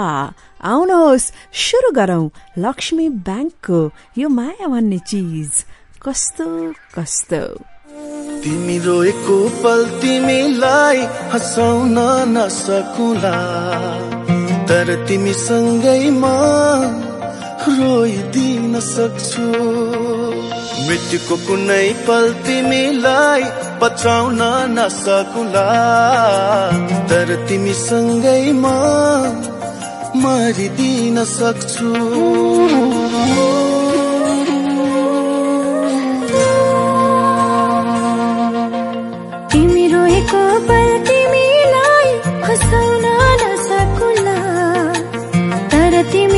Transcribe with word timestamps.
आउनुहोस् 0.61 1.33
शुरू 1.66 1.89
गरौं 1.97 2.25
लक्ष्मी 2.61 3.09
ब्याङ्कको 3.25 3.80
यो 4.21 4.27
माया 4.30 4.67
भन्ने 4.69 4.99
चिज 5.09 5.66
कस्तो 6.05 6.45
कस्तो। 6.93 7.41
तिमी 8.44 8.77
रोएको 8.85 9.38
पल 9.63 9.81
तिमीलाई 10.02 10.99
हँसाउन 11.33 11.97
नसकुला। 12.35 13.38
तर 14.69 14.88
तिमीसँगै 15.08 16.03
म 16.21 16.25
रोइदिन 17.77 18.80
सक्छु। 18.88 19.45
मृत्युको 20.88 21.36
कुनै 21.47 21.88
पल 22.08 22.25
तिमीलाई 22.45 23.43
बचाउन 23.81 24.41
नसकुला। 24.75 25.66
तर 27.09 27.36
तिमीसँगै 27.49 28.45
म 28.63 28.66
मरिदिन 30.23 31.17
सक्छु। 31.38 31.89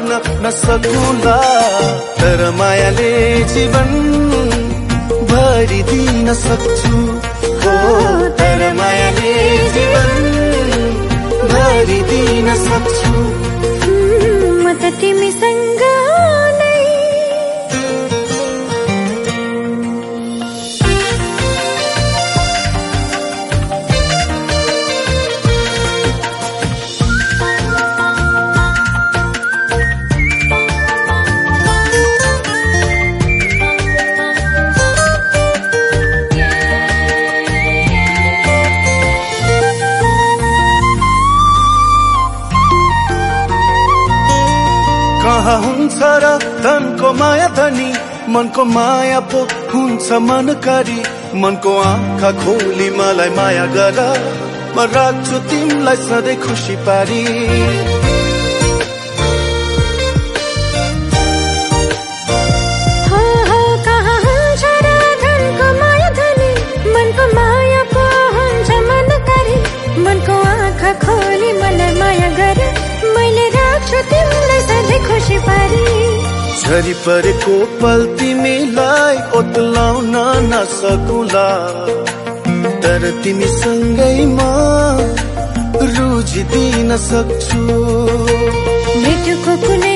गर्न 0.00 0.46
नसकुला 0.46 1.36
तर 2.20 2.40
मायाले 2.58 3.12
जीवन 3.52 3.90
भरिदिन 5.30 6.32
सक्छु। 6.34 6.96
हो 7.62 7.76
तर 8.40 8.62
मायाले 8.78 9.32
जीवन 9.74 10.10
भरिदिन 11.52 12.48
सक्छु। 12.66 13.12
म 14.64 14.66
त 14.80 14.92
तिमीसँग 15.00 15.82
मनको 48.60 48.72
माया 48.74 49.20
पो 49.20 49.40
हुन्छ 49.72 50.12
मनकारी। 50.12 51.00
मनको 51.40 51.78
आँखा 51.80 52.30
खोली 52.32 52.90
मलाई 52.90 53.30
माया 53.30 53.66
गर। 53.66 53.98
म 54.76 54.78
राख्छु 54.94 55.38
तिमीलाई 55.48 55.96
सधैँ 55.96 56.36
खुसी 56.36 56.76
पारी। 56.76 57.24
खुसी 75.00 75.38
पारी। 75.38 75.99
झरी 76.70 76.92
परेको 77.04 77.54
पल 77.78 78.00
तिमीलाई 78.18 79.16
ओतलाउन 79.38 80.14
नसकुला। 80.50 81.48
तर 82.82 83.02
तिमीसँगै 83.22 84.18
म 84.36 84.38
रुझिदिन 85.96 86.90
सक्छु। 87.08 87.62
मृत्युको 89.02 89.54
कुनै 89.66 89.89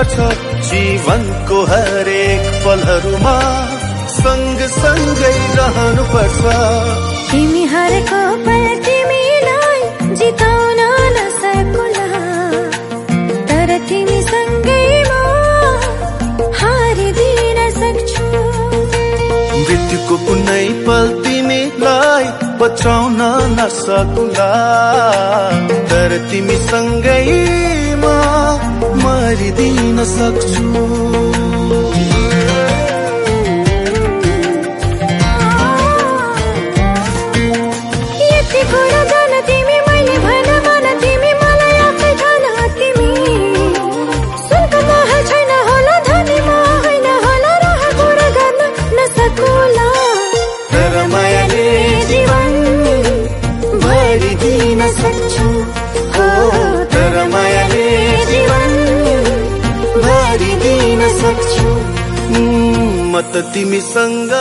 पर्छ 0.00 0.16
जीवनको 0.66 1.56
हरेक 1.70 2.44
पलहरूमा 2.64 3.34
सँग 4.12 4.60
सँगै 4.74 5.32
रहनु 5.58 6.04
पर्छ 6.12 6.40
तिमी 7.30 7.64
हारेको 7.72 8.20
पल 8.46 8.64
तिमीलाई 8.86 9.82
जिताउन 10.20 10.80
नसकुला। 11.16 12.22
तर 13.50 13.70
तिमी 13.90 14.20
सँगैमा 14.30 15.20
हारिदिन 16.62 17.60
सक्छु। 17.80 18.30
मृत्युको 19.60 20.16
कुनै 20.26 20.66
पल 20.88 21.14
तिमीलाई 21.24 22.24
बचाउन 22.62 23.20
नसकुला। 23.60 24.50
तर 25.92 26.18
तिमी 26.30 26.58
सँगैमा 26.70 28.16
मरिदिन 28.40 28.69
सक्छु 29.30 29.40
यति 29.42 31.19
म 62.30 63.20
त 63.32 63.34
तिमीसँग 63.54 64.32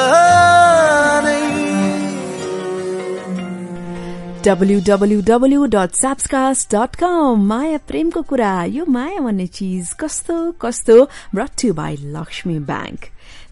www.sapscast.com 4.45 7.45
माया 7.45 7.77
प्रेमको 7.88 8.21
कुरा 8.21 8.63
यो 8.63 8.86
माया 8.86 9.19
भन्ने 9.19 9.47
चिज 9.47 9.94
कस्तो 10.00 10.51
कस्तो 10.62 11.03
brought 11.36 11.65
you 11.65 11.74
by 11.74 11.95
Lakshmi 12.15 12.59
bank. 12.59 13.00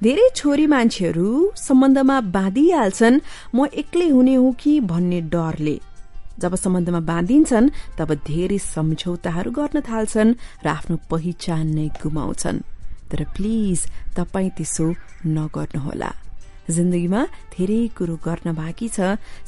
धेरै 0.03 0.29
छोरी 0.35 0.67
मान्छेहरू 0.67 1.51
सम्बन्धमा 1.57 2.21
बाँधिहाल्छन् 2.37 3.19
म 3.55 3.65
एक्लै 3.73 4.09
हुने 4.09 4.35
हुँ 4.35 4.53
कि 4.53 4.79
भन्ने 4.79 5.21
डरले। 5.33 5.79
जब 6.39 6.55
सम्बन्धमा 6.55 6.99
बाँधिन्छन् 7.11 7.69
तब 7.99 8.13
धेरै 8.27 8.57
सम्झौताहरू 8.57 9.51
गर्न 9.51 9.81
थाल्छन् 9.81 10.33
र 10.65 10.67
आफ्नो 10.67 10.97
पहिचान 11.11 11.67
नै 11.75 11.87
गुमाउँछन्। 12.03 12.76
तर 13.11 13.23
प्लिज 13.35 13.79
तपाईँ 14.15 14.49
त्यसो 14.57 14.87
नगर्नुहोला। 15.27 16.11
जिन्दगीमा 16.69 17.21
धेरै 17.53 17.81
कुरो 17.97 18.15
गर्न 18.25 18.47
बाँकी 18.55 18.87
छ। 18.89 18.99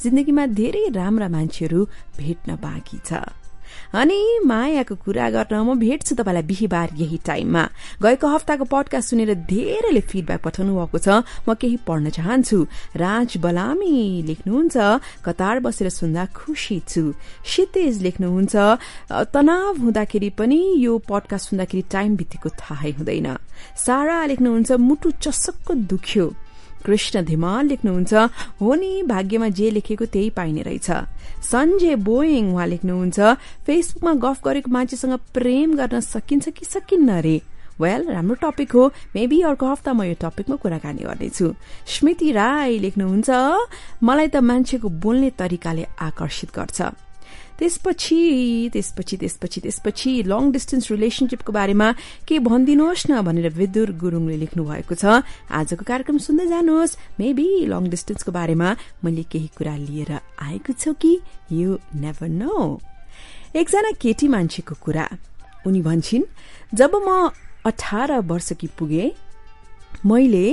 जिन्दगीमा 0.02 0.44
धेरै 0.60 0.84
राम्रा 0.96 1.28
मान्छेहरू 1.28 1.80
भेट्न 2.18 2.56
बाँकी 2.56 2.98
छ। 3.04 3.39
अनि 3.94 4.40
मायाको 4.44 4.94
कुरा 4.94 5.30
गर्न 5.30 5.54
म 5.54 5.78
भेट्छु 5.78 6.14
तपाईँलाई 6.14 6.42
बिहिबार 6.42 6.88
यही 6.94 7.18
टाइममा। 7.26 7.68
गएको 8.02 8.26
हप्ताको 8.26 8.64
पडकास्ट 8.64 9.10
सुनेर 9.10 9.34
धेरैले 9.34 10.00
फिडब्याक 10.00 10.42
पठाउनु 10.42 10.74
भएको 10.74 10.98
छ। 10.98 11.08
म 11.48 11.54
केही 11.54 11.76
पढ्न 11.76 12.10
चाहन्छु। 12.10 12.66
राज 12.96 13.36
बलामी 13.36 14.22
लेख्नुहुन्छ 14.22 14.76
कतार 15.24 15.60
बसेर 15.60 15.88
सुन्दा 15.88 16.26
खुसी 16.26 16.82
छु। 16.88 17.14
क्षितेज 17.44 18.02
लेख्नुहुन्छ 18.02 18.56
"अ, 18.56 19.24
तनाव 19.24 19.76
हुँदाखेरि 19.76 20.30
पनि 20.30 20.74
यो 20.78 20.98
पडकास्ट 20.98 21.50
सुन्दाखेरि 21.50 21.84
टाइम 21.90 22.16
बितेको 22.16 22.48
थाहै 22.48 22.90
हुँदैन। 22.90 23.36
सारा 23.76 24.26
लेख्नुहुन्छ 24.26 24.72
मुटु 24.72 25.10
चसक्क 25.10 25.72
दुख्यो। 25.72 26.34
कृष्ण 26.84 27.24
धिमाल 27.24 27.66
लेख्नुहुन्छ। 27.66 28.12
हो 28.60 28.74
नि 28.74 29.02
भाग्यमा 29.06 29.48
जे 29.48 29.70
लेखेको 29.70 30.04
त्यही 30.04 30.30
पाइने 30.30 30.62
रहेछ। 30.62 30.90
सञ्जय 31.42 31.96
बोइङ 31.96 32.52
उहाँ 32.52 32.66
लेख्नुहुन्छ 32.66 33.18
फेसबुकमा 33.66 34.12
गफ 34.24 34.38
गरेको 34.44 34.70
मान्छेसँग 34.70 35.18
प्रेम 35.34 35.74
गर्न 35.76 36.00
सकिन्छ 36.00 36.48
कि 36.48 36.64
सकिन्न 36.64 37.20
रे? 37.20 37.40
वेल 37.80 38.02
राम्रो 38.12 38.34
टपिक 38.44 38.72
हो। 38.72 38.82
मेबी 39.16 39.40
अर्को 39.40 39.66
हप्ता 39.66 39.92
म 39.92 40.04
यो 40.04 40.14
टपिकमा 40.20 40.56
कुराकानी 40.56 41.02
गर्नेछु। 41.04 41.46
स्मृति 41.88 42.28
राई 42.32 42.78
लेख्नुहुन्छ 42.78 43.30
मलाई 44.04 44.28
त 44.28 44.36
मान्छेको 44.36 44.88
बोल्ने 45.00 45.30
तरिकाले 45.32 45.84
आकर्षित 45.96 46.50
गर्छ। 46.52 46.78
त्यसपछि 47.60 48.20
त्यसपछि 48.72 49.16
त्यसपछि 49.20 49.60
त्यसपछि 49.60 50.12
लङ 50.32 50.42
डिस्टेन्स 50.52 50.90
रिलेसनसिपको 50.90 51.52
बारेमा 51.52 51.88
के 52.26 52.38
भनिदिनुहोस् 52.40 53.06
न 53.10 53.20
भनेर 53.20 53.48
विदुर 53.52 53.88
गुरुङले 54.00 54.36
लेख्नु 54.42 54.64
भएको 54.64 54.94
छ। 54.96 55.04
आजको 55.52 55.84
कार्यक्रम 55.84 56.18
सुन्दै 56.18 56.46
जानुहोस्। 56.48 56.96
मेबी 57.20 57.46
लङ 57.68 57.82
डिस्टेन्सको 57.92 58.32
बारेमा 58.32 58.68
मैले 59.04 59.22
केही 59.28 59.48
कुरा 59.56 59.76
लिएर 59.76 60.10
आएको 60.40 60.72
छु 60.72 60.92
कि? 60.96 61.12
यु 61.52 61.78
नेभर 62.00 62.28
नो 62.40 62.80
एकजना 63.54 63.90
केटी 64.00 64.26
मान्छेको 64.28 64.74
कुरा। 64.80 65.06
उनी 65.66 65.80
भन्छन् 65.82 66.24
जब 66.74 66.92
म 66.96 67.28
अठार 67.68 68.10
वर्षकी 68.24 68.68
पुगे 68.78 69.04
मैले 70.06 70.46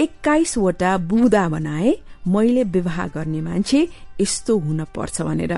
एक्काइसवटा 0.00 0.90
बुदा 1.10 1.44
बनाए। 1.48 1.90
मैले 2.24 2.62
विवाह 2.64 3.06
गर्ने 3.12 3.40
मान्छे 3.42 3.80
यस्तो 4.20 4.58
हुन 4.58 4.80
पर्छ 4.96 5.22
भनेर। 5.22 5.54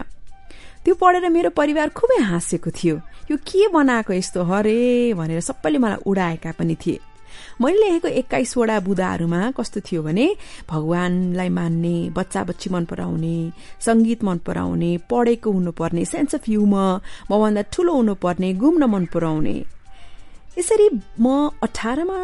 त्यो 0.84 0.94
पढेर 1.00 1.28
मेरो 1.28 1.50
परिवार 1.50 1.88
खुबै 1.96 2.20
हाँसेको 2.22 2.70
थियो। 2.70 2.96
यो 3.30 3.36
के 3.48 3.68
बनाएको 3.72 4.12
यस्तो 4.12 4.42
हरे 4.44 5.14
भनेर 5.16 5.40
सबैले 5.40 5.78
मलाई 5.78 6.04
उडाएका 6.06 6.52
पनि 6.58 6.76
थिए। 6.76 6.98
मैले 7.60 7.78
लेखेको 7.80 8.08
एक्काइसवटा 8.20 8.78
बुदाहरूमा 8.80 9.40
कस्तो 9.56 9.80
थियो 9.80 10.02
भने 10.02 10.26
भगवानलाई 10.70 11.48
मान्ने 11.48 11.96
बच्चा 12.16 12.42
बच्ची 12.44 12.70
मन 12.70 12.84
पराउने 12.84 13.36
संगीत 13.80 14.24
मन 14.24 14.38
पराउने 14.46 14.90
पढेको 15.10 15.50
हुनुपर्ने 15.50 16.04
सेन्स 16.04 16.34
अफ 16.34 16.44
ह्युमर 16.48 17.00
मभन्दा 17.30 17.62
ठूलो 17.72 17.92
हुनुपर्ने 17.94 18.52
घुम्न 18.54 18.84
मन 18.84 19.04
पराउने। 19.14 19.56
यसरी 20.58 20.88
म 21.18 21.26
अठारमा 21.66 22.18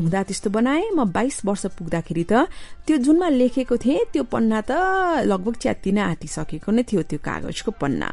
हुँदा 0.00 0.20
त्यस्तो 0.28 0.50
बनाए 0.50 0.84
म 0.96 1.04
बाइस 1.12 1.36
वर्ष 1.44 1.64
पुग्दाखेरि 1.76 2.24
त 2.30 2.48
त्यो 2.86 2.96
जुनमा 3.04 3.28
लेखेको 3.40 3.76
थिएँ 3.76 4.04
त्यो 4.12 4.22
पन्ना 4.32 4.60
त 4.68 4.72
लगभग 5.30 5.54
च्यात्तिन 5.62 5.98
आँटिसकेको 5.98 6.70
नै 6.72 6.82
थियो 6.88 7.02
त्यो 7.10 7.18
कागजको 7.20 7.70
पन्ना। 7.80 8.08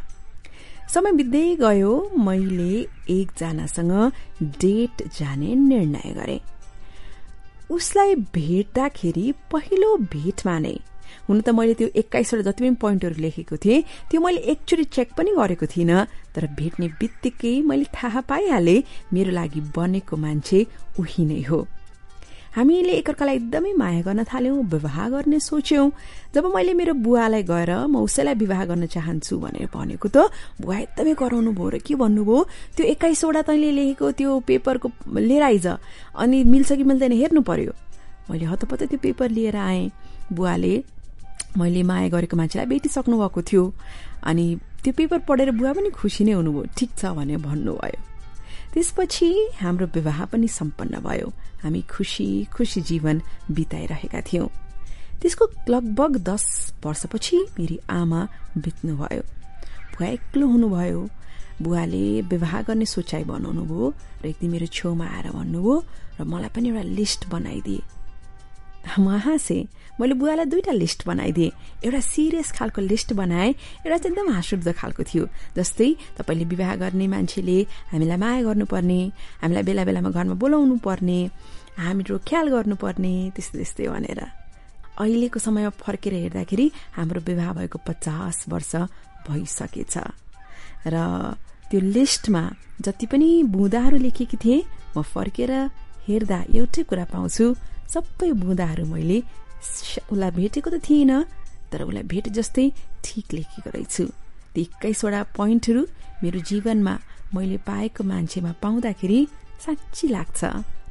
समय 0.94 1.12
बित्दै 1.20 1.48
गयो 1.64 1.92
मैले 2.20 2.74
एकजनासँग 3.16 3.94
डेट 4.62 4.96
जाने 5.18 5.50
निर्णय 5.56 6.10
गरे। 6.20 6.38
उसलाई 7.72 8.16
भेट्दाखेरि 8.36 9.26
पहिलो 9.52 9.90
भेटमा 10.14 10.58
नै 10.60 10.76
हुन 11.30 11.42
त 11.42 11.50
मैले 11.58 11.74
त्यो 11.80 11.88
एक्काइसवटा 12.02 12.44
जति 12.50 12.64
पनि 12.64 12.76
पोइन्टहरू 12.82 13.22
लेखेको 13.22 13.58
थिएँ 13.64 13.84
त्यो 14.10 14.22
मैले 14.22 14.40
एकचोटि 14.54 14.84
चेक 14.96 15.14
पनि 15.18 15.32
गरेको 15.38 15.66
थिइनँ 15.74 16.06
तर 16.36 16.48
भेट्ने 16.58 16.88
बित्तिकै 17.00 17.54
मैले 17.70 17.86
थाहा 17.94 18.22
पाइहालेँ 18.32 18.84
मेरो 19.14 19.32
लागि 19.32 19.62
बनेको 19.76 20.18
मान्छे 20.18 20.66
उही 21.00 21.26
नै 21.26 21.42
हो। 21.50 21.68
हामीले 22.52 22.94
एकअर्कालाई 23.00 23.36
एकदमै 23.36 23.72
माया 23.80 24.02
गर्न 24.04 24.24
थाल्यौं 24.28 24.64
विवाह 24.68 24.98
गर्ने 25.10 25.40
सोच्यौं। 25.40 25.88
जब 26.36 26.46
मैले 26.52 26.74
मेरो 26.76 26.94
बुवालाई 27.00 27.44
गएर 27.48 27.72
म 27.88 28.04
उसैलाई 28.04 28.36
विवाह 28.44 28.66
गर्न 28.68 28.86
चाहन्छु 28.92 29.38
भनेर 29.40 29.72
भनेको 29.72 30.08
त 30.12 30.28
बुवा 30.60 30.78
एकदमै 30.84 31.14
कराउनु 31.16 31.52
भयो 31.56 31.70
र 31.72 31.78
के 31.80 31.96
भन्नुभयो? 31.96 32.38
त्यो 32.76 32.84
एक्काइसवटा 32.92 33.42
तैँले 33.48 33.72
लेखेको 33.72 34.12
त्यो 34.20 34.40
पेपरको 34.44 34.88
लिएर 35.16 35.44
आइज 35.48 35.68
अनि 36.20 36.44
मिल्छ 36.44 36.70
कि 36.76 36.84
मिल्दैन 36.84 37.12
हेर्नु 37.24 37.42
पर्यो। 37.48 37.72
मैले 38.28 38.46
हतपत 38.52 38.84
त्यो 38.92 39.00
पेपर 39.00 39.30
लिएर 39.32 39.56
आएँ। 39.56 39.92
बुवाले 40.36 40.76
मैले 41.58 41.84
माया 41.84 42.08
गरेको 42.10 42.38
मान्छेलाई 42.38 42.66
भेटिसक्नु 42.66 43.16
भएको 43.22 43.42
थियो। 43.42 43.64
अनि 44.24 44.46
त्यो 44.84 44.94
पेपर 44.94 45.20
पढेर 45.28 45.52
बुवा 45.52 45.74
पनि 45.74 45.90
खुसी 45.90 46.24
नै 46.24 46.32
हुनुभयो। 46.32 46.64
ठिक 46.78 46.90
छ 46.98 47.06
भनेर 47.18 47.38
भन्नुभयो। 47.38 48.00
त्यसपछि 48.74 49.30
हाम्रो 49.62 49.86
विवाह 49.96 50.26
पनि 50.32 50.48
सम्पन्न 50.48 51.00
भयो। 51.04 51.28
हामी 51.64 51.82
खुसी 51.92 52.28
खुसी 52.56 52.82
जीवन 52.82 53.22
बिताइरहेका 53.52 54.22
थियौं। 54.22 54.48
त्यसको 55.22 55.46
लगभग 55.70 56.12
दस 56.30 56.74
वर्षपछि 56.86 57.38
मेरी 57.60 57.80
आमा 57.90 58.22
बित्नुभयो। 58.58 59.24
बुवा 59.94 60.08
एक्लो 60.08 60.48
हुनुभयो। 60.48 61.02
बुवाले 61.62 62.22
विवाह 62.22 62.62
गर्ने 62.62 62.86
सोचाइ 62.86 63.24
बनाउनु 63.24 63.64
भयो 63.70 63.94
र 64.26 64.34
दिन 64.40 64.50
मेरो 64.50 64.68
छेउमा 64.74 65.06
आएर 65.06 65.28
भन्नुभयो 65.30 65.76
र 66.18 66.24
मलाई 66.26 66.50
पनि 66.56 66.70
एउटा 66.70 66.84
लिस्ट 66.98 67.22
बनाइदिए। 67.30 68.01
म 69.00 69.08
हाँसे 69.26 69.58
मैले 70.00 70.14
बुवालाई 70.18 70.46
दुईटा 70.52 70.72
लिस्ट 70.74 71.06
बनाइदिएँ। 71.08 71.52
एउटा 71.86 72.00
सिरियस 72.02 72.52
खालको 72.58 72.82
लिस्ट 72.82 73.14
बनाएँ 73.14 73.54
एउटा 73.86 73.98
चाहिँ 73.98 74.12
एकदम 74.12 74.28
हाँसुर्दो 74.34 74.72
खालको 74.74 75.04
थियो 75.04 75.26
जस्तै 75.58 75.90
तपाईँले 76.18 76.46
विवाह 76.54 76.76
गर्ने 76.82 77.08
मान्छेले 77.14 77.58
हामीलाई 77.94 78.18
माया 78.18 78.42
गर्नुपर्ने 78.48 79.00
हामीलाई 79.42 79.64
बेला 79.70 79.84
बेलामा 79.86 80.10
घरमा 80.10 80.36
बोलाउनु 80.42 80.76
पर्ने 80.82 81.20
हाम्रो 81.78 82.18
ख्याल 82.28 82.46
गर्नुपर्ने 82.56 83.14
त्यस्तै 83.36 83.58
त्यस्तै 83.62 83.88
भनेर। 83.94 84.22
अहिलेको 84.98 85.40
समयमा 85.40 85.72
फर्केर 85.82 86.14
हेर्दाखेरि 86.14 86.66
हाम्रो 86.98 87.20
विवाह 87.22 87.50
भएको 87.58 87.78
पचास 87.88 88.38
वर्ष 88.50 88.74
भइसकेछ। 89.30 89.96
र 90.90 90.96
त्यो 91.70 91.80
लिस्टमा 91.80 92.44
जति 92.82 93.06
पनि 93.06 93.30
बुँदाहरू 93.54 93.98
लेखेकी 93.98 94.38
थिए 94.44 94.58
म 94.98 95.02
फर्केर 95.06 95.52
हेर्दा 96.08 96.40
एउटै 96.58 96.84
कुरा 96.90 97.06
पाउँछु 97.14 97.46
सबै 97.94 98.32
बुँदाहरू 98.42 98.86
मैले 98.94 99.18
उसलाई 100.12 100.32
भेटेको 100.40 100.70
त 100.72 100.78
थिइनँ 100.88 101.20
तर 101.72 101.80
उसलाई 101.88 102.04
भेट 102.12 102.26
जस्तै 102.38 102.66
ठिक 103.04 103.28
लेखेको 103.34 103.70
रहेछु। 103.76 104.06
ती 104.54 104.62
एक्काइसवटा 104.62 105.22
पोइन्टहरू 105.38 105.82
मेरो 106.24 106.40
जीवनमा 106.50 106.94
मैले 107.36 107.58
पाएको 107.68 108.02
मान्छेमा 108.04 108.52
पाउँदाखेरि 108.64 109.20
साँच्ची 109.66 110.06
लाग्छ। 110.08 110.42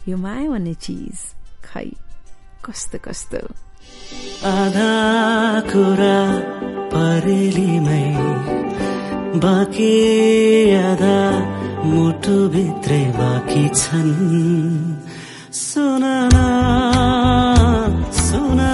यो 0.09 0.16
माया 0.16 0.49
भन्ने 0.50 0.75
चिज 0.85 1.19
खै 1.64 1.88
कस्तो 2.64 2.99
कस्तो। 3.04 3.40
आधा 4.49 4.92
कुरा 5.71 6.19
बाँकी 9.42 9.92
आधा 10.76 11.19
भित्रै 12.54 13.04
बाँकी 13.19 13.64
छन्। 13.76 15.00
सुनना 15.52 16.47
सुनना। 18.12 18.70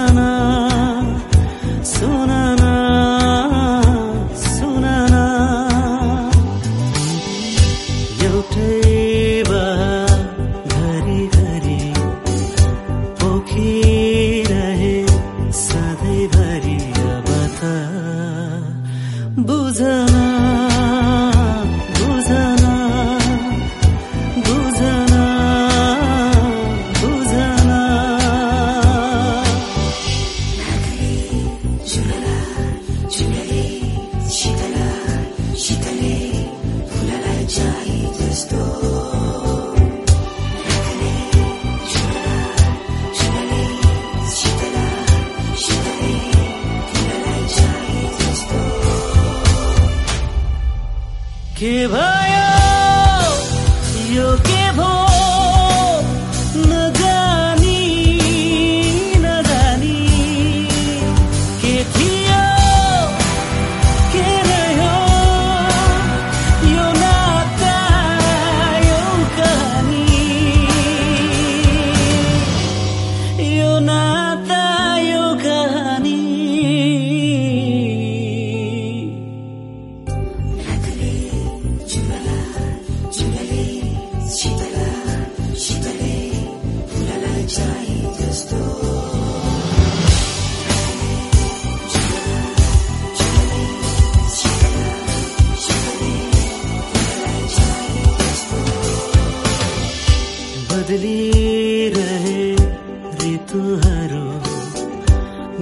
ऋतुहरू 103.67 104.25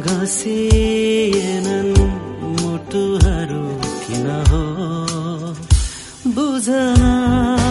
घसिएनन् 0.01 1.93
मुटुहरू 2.62 3.63
किन 4.03 4.27
हो? 4.50 4.63
बुझना 6.35 7.64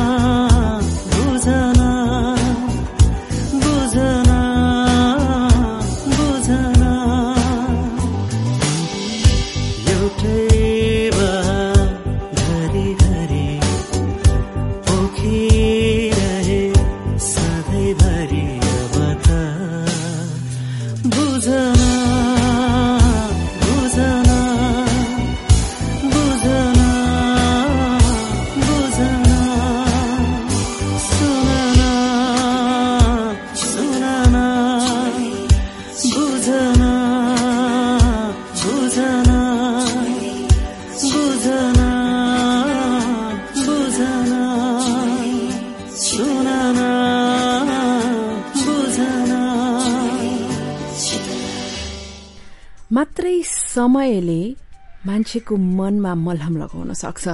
मान्छेको 55.34 55.56
मनमा 55.58 56.14
मलहम 56.14 56.54
लगाउन 56.62 56.94
सक्छ। 56.94 57.26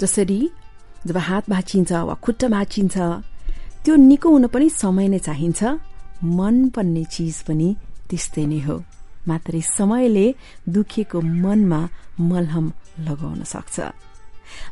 जसरी 0.00 0.40
जब 1.06 1.16
हात 1.16 1.48
भाँचिन्छ 1.48 1.92
वा 2.04 2.14
खुट्टा 2.20 2.48
भाँचिन्छ 2.52 2.96
त्यो 3.84 3.94
निको 3.96 4.28
हुन 4.28 4.46
पनि 4.52 4.68
समय 4.68 5.08
नै 5.08 5.18
चाहिन्छ। 5.24 5.60
मन 6.20 6.54
भन्ने 6.76 7.04
चिज 7.08 7.36
पनि 7.48 7.68
त्यस्तै 8.08 8.44
नै 8.52 8.60
हो। 8.68 8.76
मात्रै 9.28 9.60
समयले 9.64 10.26
दुखेको 10.68 11.18
मनमा 11.20 11.80
मलहम 12.20 12.66
लगाउन 13.08 13.40
सक्छ। 13.48 13.76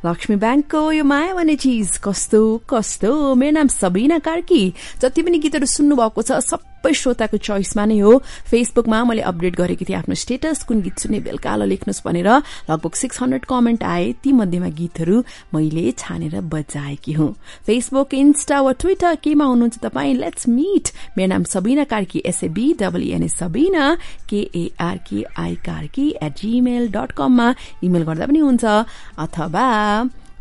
लक्ष्मी 0.04 0.36
ब्याङ्कको 0.36 0.80
यो 1.00 1.04
माया 1.04 1.32
भन्ने 1.34 1.56
चिज 1.56 1.96
कस्तो 2.04 2.40
कस्तो? 2.68 3.10
मेरो 3.40 3.52
नाम 3.56 3.68
सबिना 3.72 4.18
कार्की। 4.20 4.62
जति 5.00 5.20
पनि 5.24 5.38
गीतहरू 5.40 5.66
सुन्नु 5.66 5.96
भएको 5.96 6.20
छ 6.28 6.44
सबै 6.44 6.73
श्रोताको 6.92 7.36
चोइसमा 7.38 7.84
नै 7.84 7.98
हो। 7.98 8.18
फेसबुकमा 8.50 9.04
मैले 9.04 9.22
अपडेट 9.22 9.54
गरेकी 9.56 9.84
थिएँ 9.84 9.98
आफ्नो 9.98 10.14
स्टेटस 10.14 10.62
कुन 10.64 10.80
गीत 10.82 10.98
सुन्ने 10.98 11.20
बेलुका 11.20 11.56
लेख्नुहोस् 11.56 12.04
भनेर। 12.04 12.28
लगभग 12.70 12.92
सिक्स 12.94 13.20
हन्ड्रेड 13.22 13.44
कमेन्ट 13.44 13.82
आए। 13.84 14.12
ती 14.22 14.32
मध्येमा 14.32 14.68
गीतहरू 14.68 15.22
मैले 15.54 15.90
छानेर 15.98 16.40
बजाएकी 16.40 17.12
हुँ। 17.12 17.32
फेसबुक 17.66 18.14
इन्स्टा 18.14 18.60
वा 18.60 18.72
ट्विटर 18.72 19.14
केमा 19.22 19.44
हुनुहुन्छ 19.44 19.78
तपाईँ? 19.78 20.14
लेट्स 20.14 20.48
मिट 20.48 20.88
मेरो 21.16 21.28
नाम 21.28 21.44
Sabina 21.44 21.84
Karki 21.84 22.22
SAB 22.26 22.72
WNA 22.80 23.28
Sabina 23.28 23.84
KARK 24.28 25.22
I 25.38 25.54
Karki 25.64 26.08
at 26.22 26.32
Gmail 26.34 26.88
dot 26.88 27.12
कममा 27.12 27.54
इमेल 27.84 28.02
गर्दा 28.02 28.26
पनि 28.26 28.38
हुन्छ। 28.38 28.64
अथवा 28.64 29.64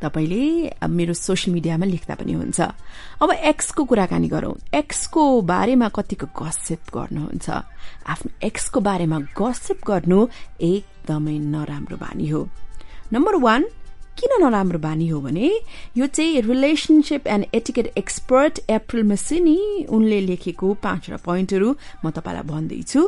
तपाईँले 0.04 0.88
मेरो 0.88 1.14
सोसियल 1.16 1.54
मिडियामा 1.54 1.86
लेख्दा 1.86 2.16
पनि 2.16 2.34
हुन्छ। 2.34 2.60
अब 3.24 3.30
एक्सको 3.32 3.84
कुराकानी 3.84 4.28
गरौं। 4.28 4.54
एक्सको 4.76 5.22
बारेमा 5.42 5.88
कतिको 5.96 6.28
गसिप 6.36 6.82
गर्नुहुन्छ। 6.96 7.48
आफ्नो 8.12 8.30
एक्सको 8.48 8.80
बारेमा 8.80 9.18
गसिप 9.40 9.80
गर्नु 9.88 10.20
एकदमै 10.62 11.38
नराम्रो 11.54 11.98
बानी 11.98 12.28
हो। 12.30 12.42
नम्बर 13.14 13.36
वान 13.48 13.64
किन 14.20 14.32
नराम्रो 14.44 14.80
बानी 14.80 15.08
हो 15.08 15.20
भने 15.22 15.50
यो 15.98 16.06
चाहिँ 16.08 16.42
relationship 16.42 17.28
and 17.28 17.46
etiquette 17.56 17.88
expert 17.98 18.60
April 18.70 19.04
Masini 19.04 19.58
उनले 19.90 20.20
लेखेको 20.22 20.74
पाँचवटा 20.84 21.18
पोइन्टहरू 21.26 21.70
म 22.06 22.10
तपाईँलाई 22.12 22.46
भन्दैछु। 22.46 23.02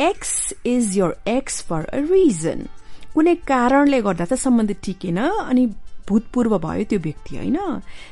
Ex 0.00 0.32
is 0.66 0.96
your 0.98 1.16
ex 1.28 1.62
for 1.68 1.84
a 1.86 1.98
reason 2.10 2.66
कुनै 3.14 3.34
कारणले 3.46 4.00
गर्दा 4.02 4.24
त 4.24 4.34
सम्बन्ध 4.38 4.74
टिकेन 4.82 5.18
अनि 5.18 5.66
भूतपूर्व 6.08 6.58
भयो 6.58 6.84
त्यो 6.84 6.98
व्यक्ति 6.98 7.36
होइन? 7.36 7.58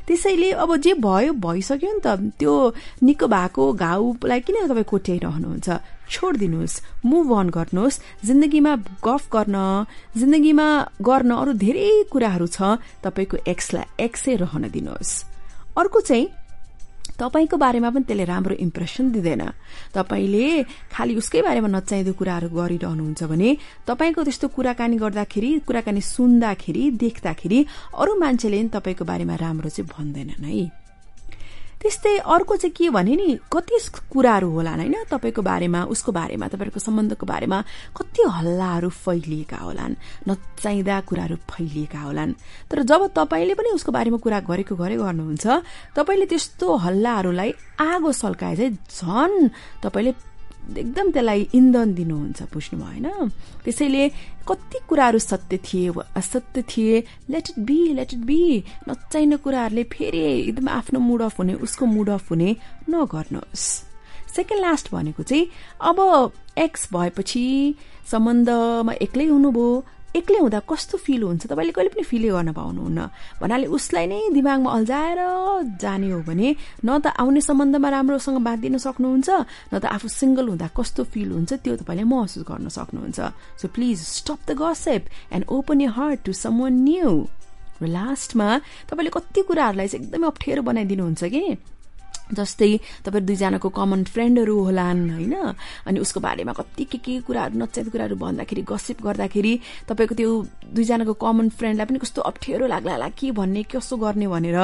त्यसैले 0.06 0.50
अब 0.52 0.76
जे 0.76 0.92
भयो 0.94 1.32
भइसक्यो 1.32 1.92
नि 1.92 2.00
त। 2.04 2.06
त्यो 2.38 2.54
निको 3.02 3.26
भएको 3.26 3.62
घाउलाई 3.72 4.40
किन 4.40 4.56
तपाईँ 4.68 4.84
कोट्याइरहनुहुन्छ 4.84 5.68
छोडिदिनुहोस् 6.08 6.80
मुभ 7.04 7.28
अन 7.38 7.48
गर्नुहोस्। 7.50 8.00
जिन्दगीमा 8.24 8.72
गफ 9.04 9.22
गर्न 9.28 9.56
जिन्दगीमा 10.16 10.68
गर्न 11.02 11.30
अरू 11.30 11.52
धेरै 11.52 11.90
कुराहरू 12.12 12.46
छ। 12.46 12.80
तपाईँको 13.04 13.36
एक्सलाई 13.48 14.04
एक्सै 14.04 14.36
रहन 14.36 14.68
दिनुहोस्। 14.72 15.12
अर्को 15.78 16.00
चाहिँ 16.00 16.26
तपाईँको 17.18 17.56
बारेमा 17.58 17.90
पनि 17.90 18.04
त्यसले 18.06 18.24
राम्रो 18.24 18.54
इम्प्रेसन 18.62 19.10
दिँदैन। 19.12 19.42
तपाईँले 19.94 20.46
खालि 20.94 21.14
उसकै 21.18 21.42
बारेमा 21.42 21.68
नचाहिँदो 21.68 22.12
कुराहरू 22.14 22.48
गरिरहनुहुन्छ 22.48 23.22
भने 23.26 23.50
तपाईँको 23.86 24.20
त्यस्तो 24.22 24.46
कुराकानी 24.56 24.96
गर्दाखेरि 25.02 25.50
कुराकानी 25.66 26.00
सुन्दाखेरि 26.00 26.82
देख्दाखेरि 27.02 27.58
अरू 27.98 28.12
मान्छेले 28.22 28.58
तपाईँको 28.70 29.04
बारेमा 29.04 29.34
राम्रो 29.34 29.68
चाहिँ 29.68 29.90
भन्दैनन् 29.90 30.46
है। 30.46 30.87
त्यस्तै 31.78 32.16
अर्को 32.26 32.56
चाहिँ 32.56 32.74
के 32.74 32.90
भने 32.90 33.14
नि 33.16 33.38
कति 33.52 33.78
कुराहरू 34.10 34.48
होलान् 34.50 34.80
होइन? 34.80 34.96
तपाईँको 35.10 35.42
बारेमा 35.42 35.80
उसको 35.94 36.12
बारेमा 36.12 36.46
तपाईँहरूको 36.50 36.80
सम्बन्धको 36.80 37.26
बारेमा 37.26 37.58
कति 37.96 38.22
हल्लाहरू 38.26 38.88
फैलिएका 38.88 39.56
होलान् 39.56 39.94
नचाहिँदा 40.28 41.00
कुराहरू 41.06 41.36
फैलिएका 41.46 42.00
होलान्। 42.02 42.32
तर 42.70 42.82
जब 42.82 43.06
तपाईँले 43.14 43.54
पनि 43.54 43.70
उसको 43.78 43.92
बारेमा 43.92 44.18
कुरा 44.18 44.40
गरेको 44.50 44.74
गरे 44.74 44.96
गर्नुहुन्छ 44.98 45.46
तपाईँले 45.94 46.26
त्यस्तो 46.26 46.66
हल्लाहरूलाई 46.66 47.50
आगो 47.78 48.12
सल्काए 48.12 48.56
चाहिँ 48.56 48.74
झन् 48.74 49.48
तपाईँले 49.82 50.12
एकदम 50.68 51.10
त्यसलाई 51.10 51.48
इन्धन 51.54 51.94
दिनुहुन्छ 51.94 52.42
बुझ्नु 52.52 52.82
होइन? 52.84 53.06
त्यसैले 53.64 54.08
कति 54.48 54.78
कुराहरू 54.88 55.18
सत्य 55.18 55.56
थिए 55.56 55.92
असत्य 56.16 56.62
थिए 56.62 56.98
let 57.30 57.46
it 57.50 57.58
be 57.64 57.78
let 57.94 58.14
it 58.14 58.20
be 58.20 58.40
नचाहिने 58.88 59.36
कुराहरूले 59.36 59.84
फेरि 59.84 60.18
एकदम 60.48 60.68
आफ्नो 60.68 61.00
मुड 61.00 61.22
अफ 61.22 61.38
हुने 61.38 61.54
उसको 61.64 61.86
मुड 61.86 62.08
अफ 62.10 62.30
हुने 62.30 62.56
नगर्नुहोस्। 62.90 63.66
सेकेन्ड 64.36 64.60
लास्ट 64.62 64.92
भनेको 64.92 65.22
चाहिँ 65.22 65.46
अब 65.80 65.98
एक्स 66.58 66.88
भएपछि 66.92 67.44
सम्बन्धमा 68.10 68.92
एक्लै 69.02 69.26
हुनुभयो 69.26 69.68
एक्लै 70.16 70.38
हुँदा 70.40 70.60
कस्तो 70.64 70.96
फिल 70.96 71.22
हुन्छ? 71.22 71.46
तपाईँले 71.52 71.72
कहिले 71.72 71.90
पनि 71.92 72.02
फिलै 72.02 72.30
गर्न 72.32 72.50
पाउनुहुन्न। 72.56 72.98
भन्नाले 73.40 73.66
उसलाई 73.68 74.06
नै 74.08 74.20
दिमागमा 74.32 74.70
अल्झाएर 74.72 75.20
जाने 75.76 76.08
हो 76.10 76.20
भने 76.24 76.48
न 76.84 76.88
त 77.04 77.12
आउने 77.12 77.40
सम्बन्धमा 77.44 77.88
राम्रोसँग 77.92 78.38
बाँधिन 78.40 78.76
सक्नुहुन्छ 78.80 79.28
न 79.72 79.74
त 79.78 79.84
आफू 79.84 80.08
सिङ्गल 80.08 80.46
हुँदा 80.48 80.68
कस्तो 80.72 81.04
फिल 81.12 81.28
हुन्छ 81.36 81.52
त्यो 81.60 81.76
तपाईँले 81.84 82.04
महसुस 82.08 82.42
गर्न 82.48 82.68
सक्नुहुन्छ। 82.72 83.18
So 83.60 83.64
please 83.68 83.96
stop 84.00 84.40
the 84.48 84.50
gossip 84.56 85.02
and 85.36 85.44
open 85.44 85.80
your 85.80 85.92
heart 85.92 86.18
to 86.24 86.32
some 86.32 86.56
new 86.88 87.12
र 87.78 87.86
लास्टमा 87.86 88.48
तपाईँले 88.90 89.10
कति 89.12 89.40
कुराहरूलाई 89.44 89.88
चाहिँ 89.88 90.04
एकदमै 90.08 90.26
अप्ठ्यारो 90.26 90.62
बनाइदिनुहुन्छ 90.66 91.22
कि? 91.24 91.44
जस्तै 92.32 92.70
तपाईँ 93.04 93.24
दुईजनाको 93.24 93.68
कमन 93.68 94.04
फ्रेन्डहरू 94.04 94.56
होलान् 94.64 95.02
होइन? 95.10 95.34
अनि 95.86 95.98
उसको 96.00 96.20
बारेमा 96.20 96.52
कति 96.52 96.84
के 96.84 96.98
के 96.98 97.20
कुराहरू 97.26 97.58
नचाहिँदो 97.58 97.90
कुराहरू 97.90 98.16
भन्दाखेरि 98.16 98.62
गसिप 98.68 99.02
गर्दाखेरि 99.02 99.52
तपाईँको 99.88 100.14
त्यो 100.14 100.30
दुईजनाको 100.76 101.14
कमन 101.24 101.48
फ्रेन्डलाई 101.58 101.86
पनि 101.86 101.98
कस्तो 101.98 102.20
अप्ठ्यारो 102.30 102.66
लाग्ला 102.66 102.92
होला 102.92 103.08
के 103.16 103.30
भन्ने 103.32 103.62
कसो 103.72 103.96
गर्ने 103.96 104.26
भनेर 104.28 104.58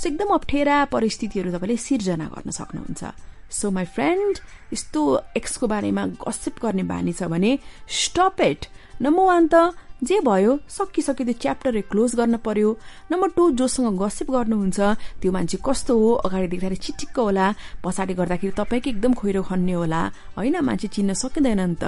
सो 0.00 0.08
एकदम 0.08 0.30
अप्ठ्यारा 0.34 0.76
परिस्थितिहरू 0.94 1.50
तपाईँले 1.52 1.76
सिर्जना 1.76 2.26
गर्न 2.34 2.50
सक्नुहुन्छ। 2.50 3.02
सो 3.50 3.70
माई 3.70 3.84
फ्रेन्ड 3.84 4.38
यस्तो 4.72 5.00
एक्सको 5.36 5.66
बारेमा 5.66 6.06
गसिप 6.22 6.54
गर्ने 6.62 6.82
बानी 6.86 7.12
छ 7.12 7.26
भने 7.26 7.58
स्टप 7.90 8.40
इट 8.40 8.66
नम्बर 9.02 9.24
वान 9.26 9.48
त 9.50 9.54
जे 10.00 10.16
भयो 10.24 10.52
सकिसक्यो 10.68 11.24
त्यो 11.28 11.36
च्याप्टरै 11.42 11.82
क्लोज 11.90 12.10
गर्न 12.16 12.36
पर्यो। 12.46 12.68
नम्बर 13.12 13.28
टू 13.36 13.42
जोसँग 13.58 13.98
गसिप 14.00 14.28
गर्नुहुन्छ 14.30 14.80
त्यो 15.20 15.30
मान्छे 15.32 15.58
कस्तो 15.60 15.92
हो 16.00 16.08
अगाडि 16.24 16.46
देख्दाखेरि 16.52 16.76
चिटिक्क 16.84 17.18
होला। 17.20 17.46
पछाडि 17.84 18.14
गर्दाखेरि 18.20 18.52
तपाईँकै 18.56 18.90
एकदम 18.90 19.12
खोइरो 19.20 19.42
खन्ने 19.44 19.74
होला। 19.80 20.00
होइन 20.36 20.56
मान्छे 20.64 20.88
चिन्न 20.88 21.12
सकिँदैन 21.12 21.60
नि 21.60 21.76
त। 21.76 21.84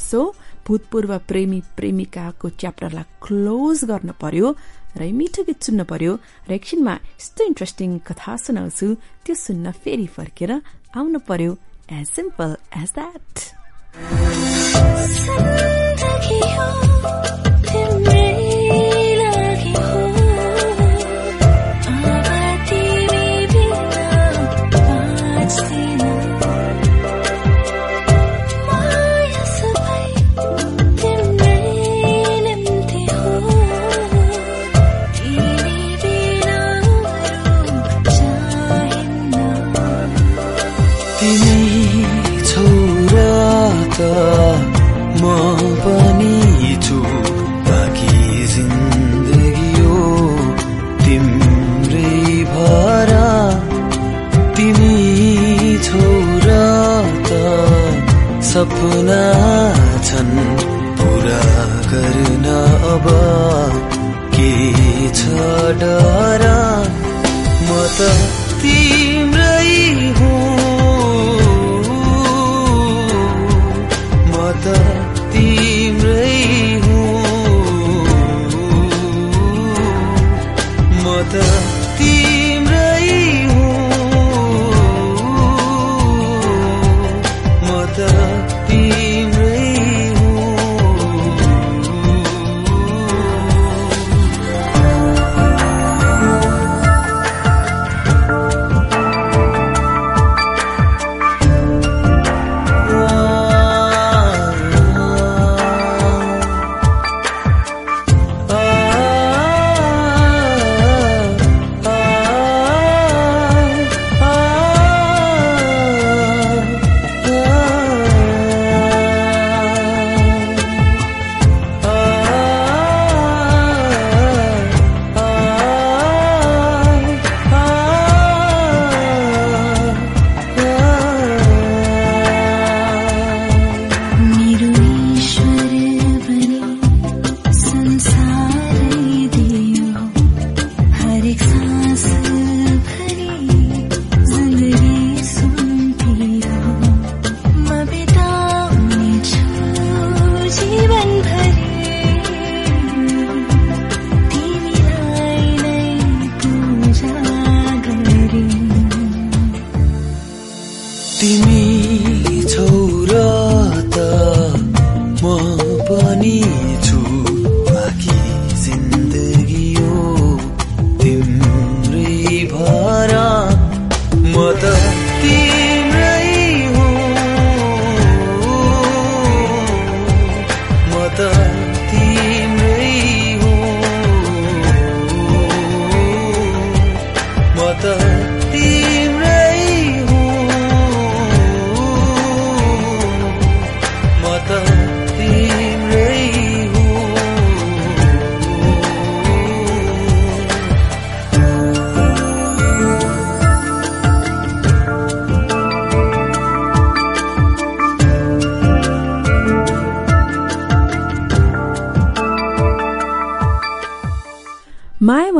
सो 0.00 0.20
भूतपूर्व 0.64 1.12
प्रेमी 1.28 1.60
प्रेमिकाको 1.76 2.48
च्याप्टरलाई 2.60 3.06
क्लोज 3.20 3.78
गर्न 3.90 4.10
पर्यो 4.16 4.46
र 4.96 5.00
मिठो 5.12 5.42
गीत 5.44 5.60
सुन्न 5.60 5.84
पर्यो। 5.84 6.12
र 6.48 6.50
एकछिनमा 6.56 6.94
यस्तो 7.20 7.40
इन्ट्रेस्टिङ 7.44 7.90
कथा 8.08 8.32
सुनाउँछु। 8.44 8.86
त्यो 9.24 9.34
सुन्न 9.36 9.64
फेरि 9.84 10.06
फर्केर 10.16 10.50
आउनु 10.96 11.18
पर्यो। 11.28 11.52
एज 11.92 12.06
सिम्पल 12.08 12.50
एज 12.80 12.90
द्याट 12.96 13.34
डर 65.80 66.19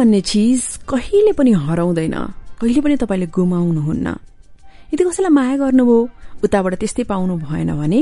भन्ने 0.00 0.20
चिज 0.20 0.60
कहिले 0.88 1.32
पनि 1.36 1.52
हराउँदैन। 1.64 2.16
कहिले 2.60 2.80
पनि 2.80 2.96
तपाईँले 2.96 3.26
गुमाउनुहुन्न। 3.36 4.08
यदि 4.92 5.02
कसैलाई 5.04 5.32
माया 5.38 5.56
गर्नुभयो 5.60 5.98
उताबाट 6.44 6.74
त्यस्तै 6.80 7.04
पाउनु 7.04 7.34
भएन 7.44 7.70
भने 7.76 8.00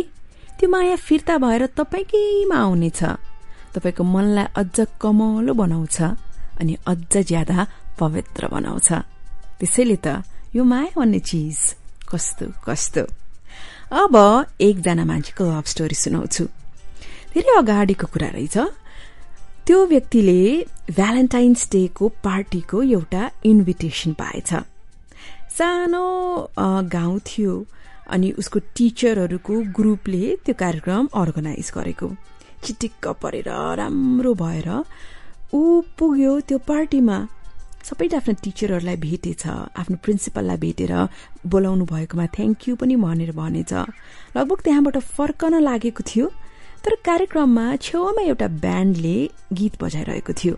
त्यो 0.59 0.67
माया 0.71 0.97
फिर्ता 0.97 1.35
भएर 1.43 1.63
तपाईँकैमा 1.79 2.57
आउनेछ। 2.57 3.01
तपाईँको 3.75 4.03
मनलाई 4.15 4.47
अझ 4.61 4.77
कमलो 5.03 5.53
बनाउँछ 5.55 5.97
अनि 6.61 6.73
अझ 6.87 7.13
ज्यादा 7.31 7.59
पवित्र 7.99 8.43
बनाउँछ। 8.55 8.89
त्यसैले 9.59 9.99
त 9.99 10.23
यो 10.55 10.63
माया 10.65 10.95
भन्ने 10.97 11.21
चिज 11.29 11.59
कस्तो 12.11 12.47
कस्तो। 12.67 13.03
अब 13.91 14.15
एकजना 14.61 15.05
मान्छेको 15.05 15.45
लभ 15.45 15.67
स्टोरी 15.67 15.97
सुनाउँछु। 15.99 16.45
धेरै 17.35 17.53
अगाडिको 17.59 18.07
कुरा 18.13 18.29
रहेछ। 18.39 18.57
त्यो 19.69 19.85
व्यक्तिले 19.87 20.43
भ्यालेन्टाइन्स 20.97 21.69
डेको 21.73 22.09
पार्टीको 22.25 22.83
एउटा 22.83 23.23
इन्भिटेसन 23.45 24.13
पाएछ। 24.21 24.51
सानो 25.57 26.05
गाउँ 26.95 27.19
थियो 27.29 27.53
अनि 28.09 28.31
उसको 28.41 28.59
टिचरहरूको 28.77 29.55
ग्रुपले 29.79 30.23
त्यो 30.45 30.55
कार्यक्रम 30.63 31.09
अर्गनाइज 31.23 31.73
गरेको। 31.77 32.09
चिटिक्क 32.65 33.09
परेर 33.23 33.49
राम्रो 33.81 34.33
भएर 34.41 34.69
ऊ 35.53 35.61
पुग्यो 35.99 36.33
त्यो 36.49 36.59
पार्टीमा 36.65 37.17
सबैले 37.85 38.17
आफ्नो 38.17 38.35
टिचरहरूलाई 38.45 38.97
भेटेछ 39.05 39.47
आफ्नो 39.85 39.97
प्रिन्सिपललाई 40.05 40.59
भेटेर 40.65 40.93
बोलाउनु 41.45 41.85
भएकोमा 41.93 42.27
थ्याङ्क 42.37 42.69
यू 42.69 42.77
पनि 42.81 42.97
भनेर 43.05 43.33
भनेछ। 43.37 43.73
लगभग 44.33 44.59
त्यहाँबाट 44.65 44.97
फर्कन 45.17 45.61
लागेको 45.69 46.03
थियो। 46.09 46.27
तर 46.89 46.95
कार्यक्रममा 47.05 47.65
छेउमा 47.77 48.23
एउटा 48.23 48.47
ब्यान्डले 48.65 49.17
गीत 49.53 49.75
बजाइरहेको 49.81 50.33
थियो 50.33 50.55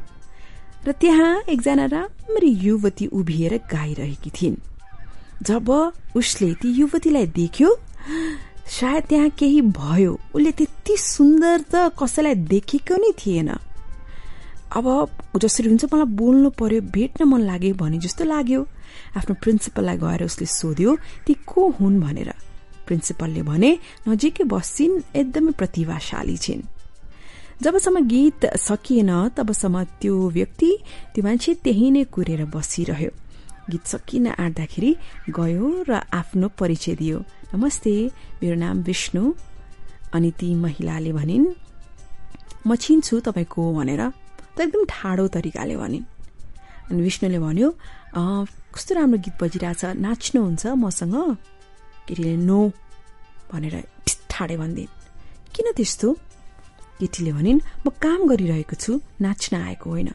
र 0.87 0.93
त्यहाँ 0.95 1.31
एकजना 1.51 1.85
राम्री 1.91 2.51
युवती 2.67 3.07
उभिएर 3.11 3.57
गाइरहेकी 3.67 4.31
थिइन्। 4.31 4.57
जब 5.43 5.71
उसले 6.17 6.53
ती 6.63 6.69
युवतीलाई 6.71 7.27
देख्यो 7.35 7.69
सायद 8.71 9.05
त्यहाँ 9.11 9.31
केही 9.39 9.61
भयो। 9.75 10.13
उसले 10.35 10.51
त्यति 10.55 10.97
सुन्दर 10.97 11.59
त 11.67 11.91
कसैलाई 11.99 12.35
देखेको 12.47 12.95
नै 12.95 13.11
थिएन। 13.19 13.51
अब 14.71 14.87
जसरी 15.35 15.69
हुन्छ 15.69 15.85
मलाई 15.91 16.15
बोल्नु 16.15 16.51
पर्यो 16.55 16.81
भेट्न 16.95 17.27
मन 17.27 17.41
लाग्यो 17.51 17.75
भने 17.75 17.99
जस्तो 18.07 18.25
लाग्यो। 18.25 18.61
आफ्नो 19.19 19.35
प्रिन्सिपललाई 19.43 19.97
गएर 19.99 20.23
उसले 20.31 20.47
सोध्यो 20.47 20.97
ती 21.27 21.35
को 21.43 21.61
हुन्? 21.81 22.01
भनेर। 22.01 22.31
प्रिन्सिपलले 22.87 23.43
भने 23.43 23.79
नजिकै 24.09 24.45
बस्छिन् 24.45 25.17
एकदमै 25.17 25.53
प्रतिभाशाली 25.53 26.37
छिन्। 26.37 26.63
जबसम्म 27.63 28.07
गीत 28.07 28.57
सकिएन 28.57 29.29
तबसम्म 29.29 29.85
त्यो 29.85 30.29
व्यक्ति 30.31 30.71
त्यो 31.15 31.25
मान्छे 31.25 31.55
त्यही 31.55 31.91
नै 31.91 32.05
कुरेर 32.05 32.45
बसिरह्यो। 32.45 33.11
गीत 33.71 33.87
सकिन 33.87 34.27
आँट्दाखेरि 34.27 34.97
गयो 35.31 35.85
र 35.89 35.93
आफ्नो 35.93 36.49
परिचय 36.49 36.95
दियो। 36.95 37.19
नमस्ते 37.55 38.11
मेरो 38.43 38.57
नाम 38.57 38.79
विष्णु। 38.79 39.33
अनि 40.15 40.31
ती 40.31 40.55
महिलाले 40.55 41.13
भनिन् 41.13 41.47
म 42.67 42.77
चिन्छु 42.77 43.21
तपाईँको 43.21 43.63
भनेर। 43.75 44.03
त 44.57 44.61
एकदम 44.61 44.85
ठाडो 44.85 45.29
तरिकाले 45.29 45.77
भनिन्। 45.77 46.05
अनि 46.91 47.03
विष्णुले 47.03 47.39
भन्यो 47.39 47.69
"अँ, 48.17 48.47
कस्तो 48.75 48.95
राम्रो 48.95 49.19
गीत 49.19 49.35
बजिरहेछ 49.43 49.85
नाच्नुहुन्छ 49.85 50.67
मसँग? 50.67 51.37
केटीले 52.11 52.35
नो 52.43 52.59
भनेर 53.53 53.75
ठाडे 54.31 54.57
भनिदिन्। 54.59 54.91
किन 55.55 55.67
त्यस्तो? 55.79 56.09
केटीले 56.99 57.33
भनिन् 57.39 57.61
म 57.87 57.89
काम 58.03 58.21
गरिरहेको 58.27 58.75
छु 58.75 58.93
नाच्न 59.23 59.55
आएको 59.57 59.87
होइन। 59.91 60.11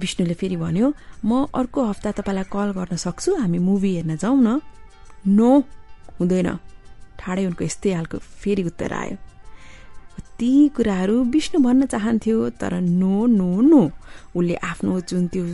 विष्णुले 0.00 0.34
फेरि 0.40 0.56
भन्यो 0.56 0.86
म 1.28 1.44
अर्को 1.52 1.78
हप्ता 1.84 2.10
तपाईँलाई 2.16 2.48
कल 2.48 2.68
गर्न 2.72 2.96
सक्छु 2.96 3.30
हामी 3.36 3.58
मुभी 3.60 3.90
हेर्न 3.96 4.16
जाउँ 4.16 4.38
न। 4.40 4.48
नो 5.28 5.50
हुँदैन। 6.16 6.48
ठाडै 7.20 7.44
उनको 7.44 7.62
यस्तै 7.68 7.90
खालको 7.92 8.16
फेरि 8.40 8.62
उत्तर 8.64 8.92
आयो। 8.96 9.16
ती 10.40 10.50
कुराहरू 10.72 11.16
विष्णु 11.28 11.58
भन्न 11.60 11.82
चाहन्थ्यो 11.92 12.36
तर 12.60 12.80
नो 12.80 13.14
नो 13.28 13.50
नो। 13.60 13.82
उसले 14.32 14.54
आफ्नो 14.56 15.00
जुन 15.04 15.22
त्यो 15.28 15.44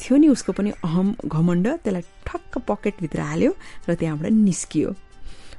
थियो 0.00 0.16
नि 0.18 0.28
उसको 0.28 0.52
पनि 0.52 0.70
अहम 0.84 1.14
घमण्ड 1.26 1.66
त्यसलाई 1.84 2.02
ठक्क 2.26 2.58
पकेटभित्र 2.68 3.20
हाल्यो 3.20 3.52
र 3.88 3.94
त्यहाँबाट 3.94 4.32
निस्कियो। 4.32 4.90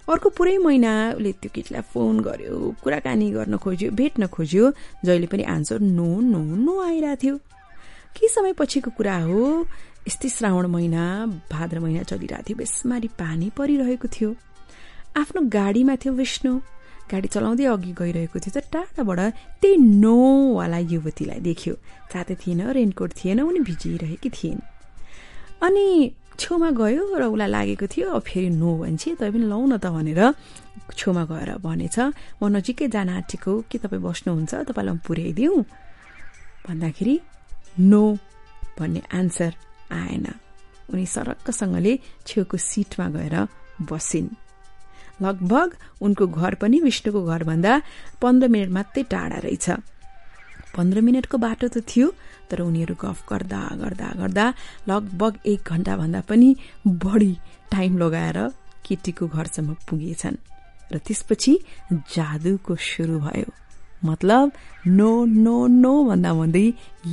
अर्को 0.05 0.29
पुरै 0.37 0.57
महिना 0.61 0.91
उसले 1.17 1.31
त्यो 1.41 1.49
केटीलाई 1.55 1.81
फोन 1.93 2.19
गर्यो 2.21 2.55
कुराकानी 2.83 3.27
गर्न 3.31 3.57
खोज्यो 3.57 3.89
भेट्न 3.91 4.27
खोज्यो 4.27 4.63
जहिले 5.05 5.27
पनि 5.27 5.43
आन्सर 5.55 5.79
नो 5.81 6.09
नो 6.21 6.41
नो 6.65 6.73
आइरहेको 6.81 7.17
थियो। 7.23 7.35
केही 8.15 8.27
समय 8.29 8.53
पछिको 8.53 8.91
कुरा 8.97 9.17
हो? 9.25 9.65
यस्तै 10.07 10.29
श्रावण 10.29 10.65
महिना 10.69 11.03
भाद्र 11.51 11.79
महिना 11.79 12.03
चलिरहेको 12.05 12.43
थियो 12.45 12.57
बेसमारी 12.57 13.07
पानी 13.17 13.49
परिरहेको 13.57 14.07
थियो। 14.13 14.29
आफ्नो 15.17 15.41
गाडीमा 15.49 15.95
थियो 15.95 16.13
विष्णु। 16.13 16.53
गाडी 17.11 17.27
चलाउँदै 17.33 17.65
अघि 17.69 17.91
गइरहेको 18.01 18.37
थियो 18.41 18.51
त 18.55 18.65
टाढाबाट 18.73 19.19
त्यही 19.61 19.77
नोवाला 20.03 20.79
युवतीलाई 20.93 21.39
देख्यो। 21.47 21.73
छाते 22.11 22.33
थिएन 22.41 22.61
रेनकोट 22.75 23.09
थिएन 23.19 23.39
उनी 23.45 23.59
भिजिरहेकी 23.69 24.29
थिइन्। 24.37 24.61
अनि 25.65 25.85
छेउमा 26.35 26.69
गयो 26.75 27.03
र 27.15 27.23
उसलाई 27.31 27.49
लागेको 27.55 27.85
थियो 27.93 28.07
अब 28.17 28.23
फेरि 28.27 28.49
नो 28.61 28.69
भन्छे 28.81 29.09
तै 29.19 29.29
पनि 29.31 29.45
लौ 29.47 29.59
न 29.71 29.77
त 29.77 29.87
भनेर 29.95 30.21
छेउमा 30.99 31.23
गएर 31.31 31.49
भनेछ 31.63 31.97
म 32.41 32.43
नजिकै 32.51 32.87
जान 32.91 33.09
आँटेको 33.21 33.51
के 33.69 33.77
तपाईँ 33.79 34.03
बस्नुहुन्छ? 34.03 34.51
तपाईँलाई 34.67 34.95
म 34.95 34.99
पुर्याइदिउँ? 35.07 35.57
भन्दाखेरि 36.67 37.15
नो 37.91 38.03
भन्ने 38.77 39.01
आन्सर 39.13 39.51
आएन। 39.93 40.25
उनी 40.91 41.05
सरक्कसँगले 41.05 41.93
छेउको 42.27 42.57
सिटमा 42.57 43.07
गएर 43.15 43.35
बसिन्। 43.89 44.44
लगभग 45.21 45.75
उनको 46.01 46.27
घर 46.27 46.53
पनि 46.61 46.79
विष्णुको 46.79 47.21
घरभन्दा 47.25 47.73
पन्ध्र 48.21 48.47
मिनट 48.47 48.69
मात्रै 48.77 49.03
टाढा 49.11 49.37
रहेछ। 49.45 49.69
पन्ध्र 50.75 51.01
मिनटको 51.01 51.37
बाटो 51.37 51.67
त 51.67 51.79
थियो 51.87 52.07
तर 52.51 52.61
उनीहरू 52.61 52.95
गफ 53.01 53.19
गर्दा 53.29 53.61
गर्दा 53.81 54.09
गर्दा 54.21 54.45
लगभग 54.89 55.33
एक 55.45 55.61
घन्टाभन्दा 55.71 56.21
पनि 56.29 56.49
बढी 57.03 57.33
टाइम 57.71 57.97
लगाएर 57.97 58.37
केटीको 58.85 59.27
घरसम्म 59.27 59.73
पुगेछन् 59.87 60.37
र 60.93 60.97
त्यसपछि 61.01 61.53
जादुको 62.13 62.75
सुरु 62.75 63.19
भयो। 63.19 63.49
मतलब 64.05 64.51
नो 64.87 65.11
नो 65.25 65.55
नो 65.67 65.93
भन्दा 66.05 66.31
भन्दै 66.33 66.67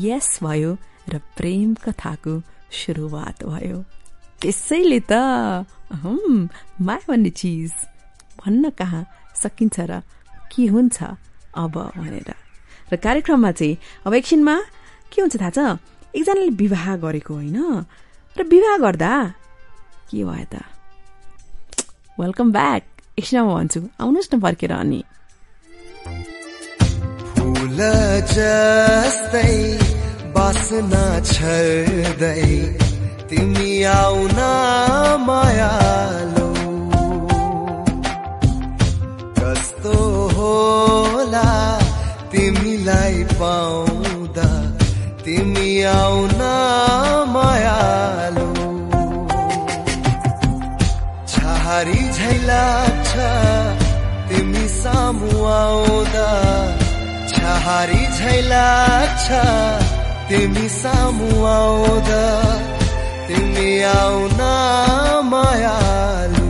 यस 0.04 0.28
भयो 0.42 0.72
र 1.08 1.18
प्रेम 1.38 1.74
कथाको 1.84 2.34
सुरुवात 2.72 3.44
भयो। 3.44 3.78
त्यसैले 4.42 5.00
त 5.10 5.12
माया 6.82 7.06
भन्ने 7.08 7.30
चिज। 7.30 7.72
भन्न 8.44 8.70
कहाँ 8.70 9.06
सकिन्छ 9.42 9.80
र 9.80 10.02
के 10.52 10.66
हुन्छ 10.66 11.02
अब 11.54 11.74
भनेर। 11.96 12.34
र 12.92 12.96
कार्यक्रममा 12.96 13.50
चाहिँ 13.52 13.78
अब 14.06 14.14
एकछिनमा 14.14 14.56
के 15.12 15.20
हुन्छ 15.22 15.36
थाहा 15.40 15.50
छ? 15.50 15.58
एकजनाले 16.16 16.48
विवाह 16.50 16.96
गरेको 16.96 17.34
होइन। 17.34 17.58
र 18.36 18.42
विवाह 18.42 18.76
गर्दा 18.78 19.12
के 20.10 20.24
भयो 20.24 20.46
त? 20.52 20.54
वेलकम 22.20 22.52
ब्याक 22.52 22.82
एकछिनमा 23.18 23.54
भन्छु 23.54 23.80
आउनुहोस् 24.00 24.34
न 24.34 24.40
फर्केर 24.40 24.72
अनि। 24.72 25.00
बासना 30.34 31.20
छर्दै 31.20 32.44
तिमी 33.28 33.82
आउन 33.82 34.38
मायालो। 35.26 36.41
पाउँदा 43.42 44.48
तिमी 45.24 45.70
आउन 45.92 46.42
मायालो। 47.34 48.48
छहारी 51.32 52.00
झै 52.16 52.36
लाग्छ 52.48 53.12
तिमी 54.28 54.66
सामु 54.74 55.32
आउँदा। 55.54 56.28
छहारी 57.32 58.02
झै 58.18 58.38
लाग्छ 58.52 59.26
तिमी 60.30 60.68
सामु 60.78 61.30
आउँदा। 61.56 62.22
तिमी 63.26 63.70
आउन 63.96 64.40
मायालु। 65.32 66.41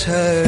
बासना 0.00 0.39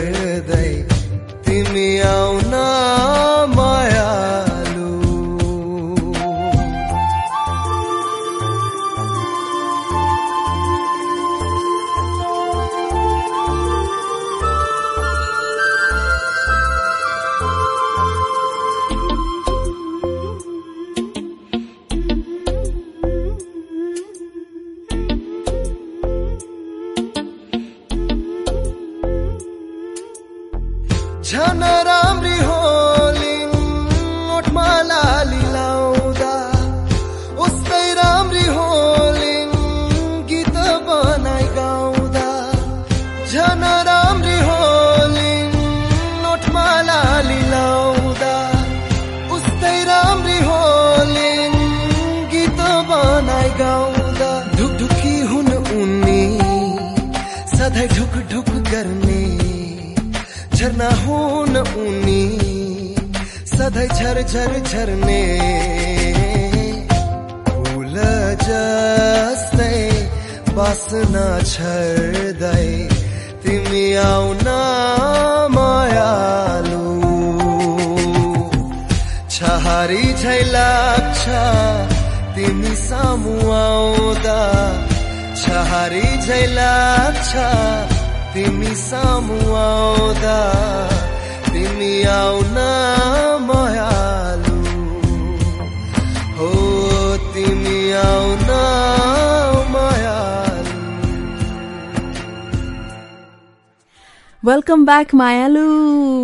वेलकम 104.73 104.85
ब्याक 104.85 105.15
मायालु 105.15 105.65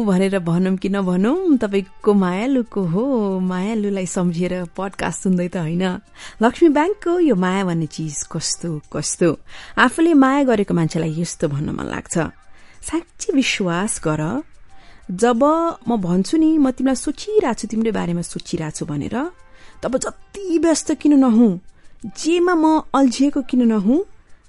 भनेर 0.09 0.39
भनौँ 0.41 0.77
कि 0.81 0.89
नभनौँ 0.89 1.61
तपाईँको 1.61 2.13
मायालुको 2.15 2.81
हो। 2.81 3.05
मायालुलाई 3.45 4.07
सम्झिएर 4.09 4.73
पडकास्ट 4.73 5.23
सुन्दै 5.23 5.49
त 5.53 5.57
होइन। 5.61 5.85
लक्ष्मी 6.41 6.69
ब्याङ्कको 6.73 7.13
यो 7.29 7.37
माया 7.37 7.65
भन्ने 7.69 7.87
चिज 7.93 8.25
कस्तो 8.33 8.89
कस्तो? 8.89 9.29
आफूले 9.77 10.15
माया 10.17 10.43
गरेको 10.49 10.75
मान्छेलाई 10.75 11.13
यस्तो 11.21 11.49
भन्न 11.53 11.77
मन 11.77 11.87
लाग्छ। 11.93 12.17
साँच्ची 12.89 13.37
विश्वास 13.37 14.01
गर। 14.01 14.23
जब 15.13 15.45
म 15.85 16.01
भन्छु 16.01 16.37
नि 16.41 16.57
म 16.57 16.73
तिमीलाई 16.73 16.97
सोचिरहेको 17.05 17.53
छु 17.53 17.69
तिम्रो 17.69 17.93
बारेमा 17.93 18.25
सोचिरहेको 18.25 18.77
छु 18.81 18.85
भनेर 18.89 19.17
तब 19.85 19.93
जति 20.01 20.59
व्यस्त 20.65 20.97
किन 20.97 21.21
नहुँ? 21.21 21.53
जेमा 22.17 22.55
म 22.57 22.65
अल्झिएको 22.97 23.41
किन 23.45 23.69
नहुँ? 23.69 24.01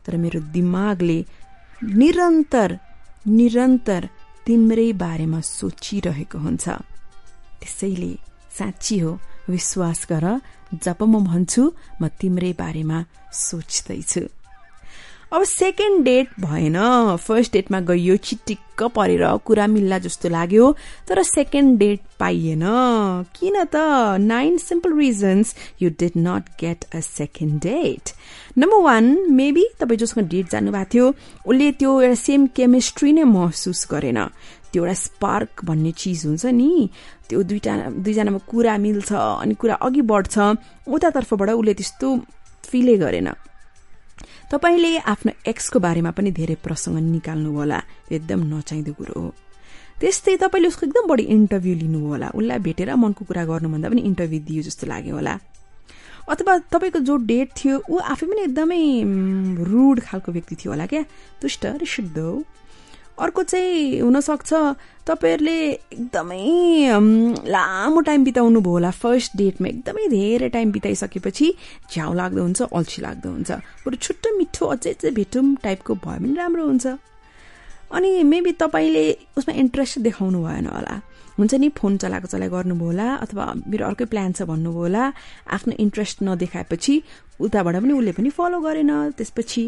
तर 0.07 0.15
मेरो 0.15 0.39
दिमागले 0.55 1.19
निरन्तर 1.83 2.79
निरन्तर 3.37 4.03
तिम्रै 4.45 4.89
बारेमा 5.03 5.39
सोचिरहेको 5.57 6.37
हुन्छ। 6.45 6.65
त्यसैले 7.61 8.11
साँच्ची 8.57 8.97
हो 9.03 9.11
विश्वास 9.53 9.99
गर 10.11 10.25
जब 10.85 10.99
म 11.11 11.13
भन्छु 11.29 11.63
म 12.01 12.03
तिम्रै 12.19 12.51
बारेमा 12.61 12.97
सोच्दैछु। 13.45 14.21
अब 15.31 15.43
सेकेन्ड 15.43 16.03
डेट 16.05 16.27
भएन। 16.41 16.75
फर्स्ट 17.21 17.53
डेटमा 17.53 17.79
गइयो 17.87 18.15
चिटिक्क 18.17 18.83
परेर 18.95 19.23
कुरा 19.45 19.65
मिल्ला 19.67 19.97
जस्तो 19.99 20.29
लाग्यो 20.29 20.71
तर 21.07 21.21
सेकेन्ड 21.23 21.77
डेट 21.79 21.99
पाइएन। 22.19 22.63
किन 23.37 23.63
त? 23.63 23.75
Nine 24.19 24.57
simple 24.57 24.97
reasons 24.97 25.53
you 25.81 25.89
did 25.99 26.11
not 26.17 26.49
get 26.59 26.85
a 26.95 26.99
second 26.99 27.61
date 27.61 28.09
number 28.57 28.81
one 28.83 29.05
maybe 29.31 29.65
तपाईँ 29.79 29.97
जोसँग 29.99 30.27
डेट 30.29 30.49
जानुभएको 30.51 30.89
थियो 30.93 31.13
उसले 31.45 31.71
त्यो 31.77 31.91
एउटा 32.01 32.15
सेम 32.21 32.47
केमिस्ट्री 32.55 33.13
नै 33.13 33.23
महसुस 33.29 33.87
गरेन। 33.91 34.19
त्यो 34.73 34.83
एउटा 34.83 34.93
स्पार्क 34.93 35.65
भन्ने 35.65 35.91
चिज 35.91 36.25
हुन्छ 36.25 36.45
नि। 36.45 36.89
त्यो 37.29 37.43
दुईटा 37.43 37.75
दुईजनामा 38.01 38.39
कुरा 38.49 38.77
मिल्छ 38.77 39.11
अनि 39.13 39.53
कुरा 39.61 39.75
अघि 39.77 40.01
बढ्छ। 40.09 40.35
उतातर्फबाट 40.89 41.49
उसले 41.49 41.73
त्यस्तो 41.73 42.07
फिलै 42.65 42.97
गरेन। 42.97 43.29
तपाईँले 44.51 44.97
आफ्नो 45.13 45.31
एक्सको 45.47 45.79
बारेमा 45.79 46.11
पनि 46.17 46.31
धेरै 46.33 46.55
प्रसङ्ग 46.65 46.97
निकाल्नु 46.97 47.49
होला 47.53 47.79
एकदम 48.11 48.39
नचाहिँदो 48.53 48.93
कुरो 48.97 49.15
हो। 49.21 49.29
त्यस्तै 50.01 50.35
तपाईँले 50.41 50.67
उसको 50.67 50.85
एकदम 50.89 51.05
बढी 51.11 51.23
इन्टरभ्यू 51.35 51.73
लिनु 51.83 51.99
होला 52.09 52.27
उसलाई 52.33 52.59
भेटेर 52.67 52.89
मनको 52.97 53.25
कुरा 53.29 53.43
गर्नुभन्दा 53.45 53.89
पनि 53.89 54.01
इन्टरभ्यू 54.09 54.39
दियो 54.49 54.61
जस्तो 54.65 54.87
लाग्यो 54.89 55.15
होला। 55.15 55.33
अथवा 56.29 56.57
तपाईँको 56.73 56.99
जो 57.05 57.15
डेट 57.29 57.49
थियो 57.57 57.75
ऊ 57.89 57.97
आफै 58.13 58.25
पनि 58.25 58.41
एकदमै 58.49 58.81
रुड 59.69 59.99
खालको 60.07 60.31
व्यक्ति 60.31 60.55
थियो 60.55 60.71
होला 60.73 60.85
क्या? 60.85 61.03
दुष्ट 61.41 61.65
रिसिद्धो 61.85 62.27
अर्को 63.19 63.43
चाहिँ 63.43 63.99
हुनसक्छ 63.99 64.51
तपाईँहरूले 65.07 65.57
एकदमै 65.93 66.43
लामो 67.49 67.99
टाइम 68.07 68.23
बिताउनु 68.23 68.59
भयो 68.61 68.71
होला। 68.71 68.91
फर्स्ट 68.95 69.37
डेटमा 69.37 69.67
एकदमै 69.67 70.07
धेरै 70.07 70.49
टाइम 70.49 70.71
बिताइसकेपछि 70.71 71.47
झ्याउ 71.91 72.13
लाग्दो 72.13 72.41
हुन्छ 72.41 72.61
अल्छी 72.71 73.01
लाग्दो 73.01 73.29
हुन्छ। 73.29 73.51
बरु 73.85 73.95
छुट्टो 74.05 74.29
मिठो 74.37 74.65
अझै 74.65 74.93
चाहिँ 74.93 75.15
भेटौँ 75.15 75.45
टाइपको 75.63 75.93
भयो 76.05 76.19
भने 76.19 76.35
राम्रो 76.39 76.63
हुन्छ। 76.65 76.87
अनि 77.91 78.09
मेबी 78.23 78.51
तपाईँले 78.61 79.05
उसमा 79.37 79.53
इन्ट्रेस्ट 79.57 79.99
देखाउनु 80.05 80.39
भएन 80.45 80.67
होला। 80.69 80.95
हुन्छ 81.39 81.53
नि 81.55 81.69
फोन 81.73 81.97
चलाएको 81.97 82.27
चलाइ 82.27 82.49
गर्नुभयो 82.49 82.85
होला 82.85 83.07
अथवा 83.25 83.45
मेरो 83.67 83.83
अर्कै 83.87 84.05
प्लान 84.11 84.31
छ 84.37 84.45
भन्नुभयो 84.45 84.81
होला। 84.93 85.03
आफ्नो 85.55 85.73
इन्ट्रेस्ट 85.79 86.17
नदेखाएपछि 86.23 86.93
उताबाट 87.41 87.75
पनि 87.81 87.93
उसले 87.97 88.11
पनि 88.13 88.29
फलो 88.29 88.59
गरेन 88.61 88.91
त्यसपछि 89.17 89.63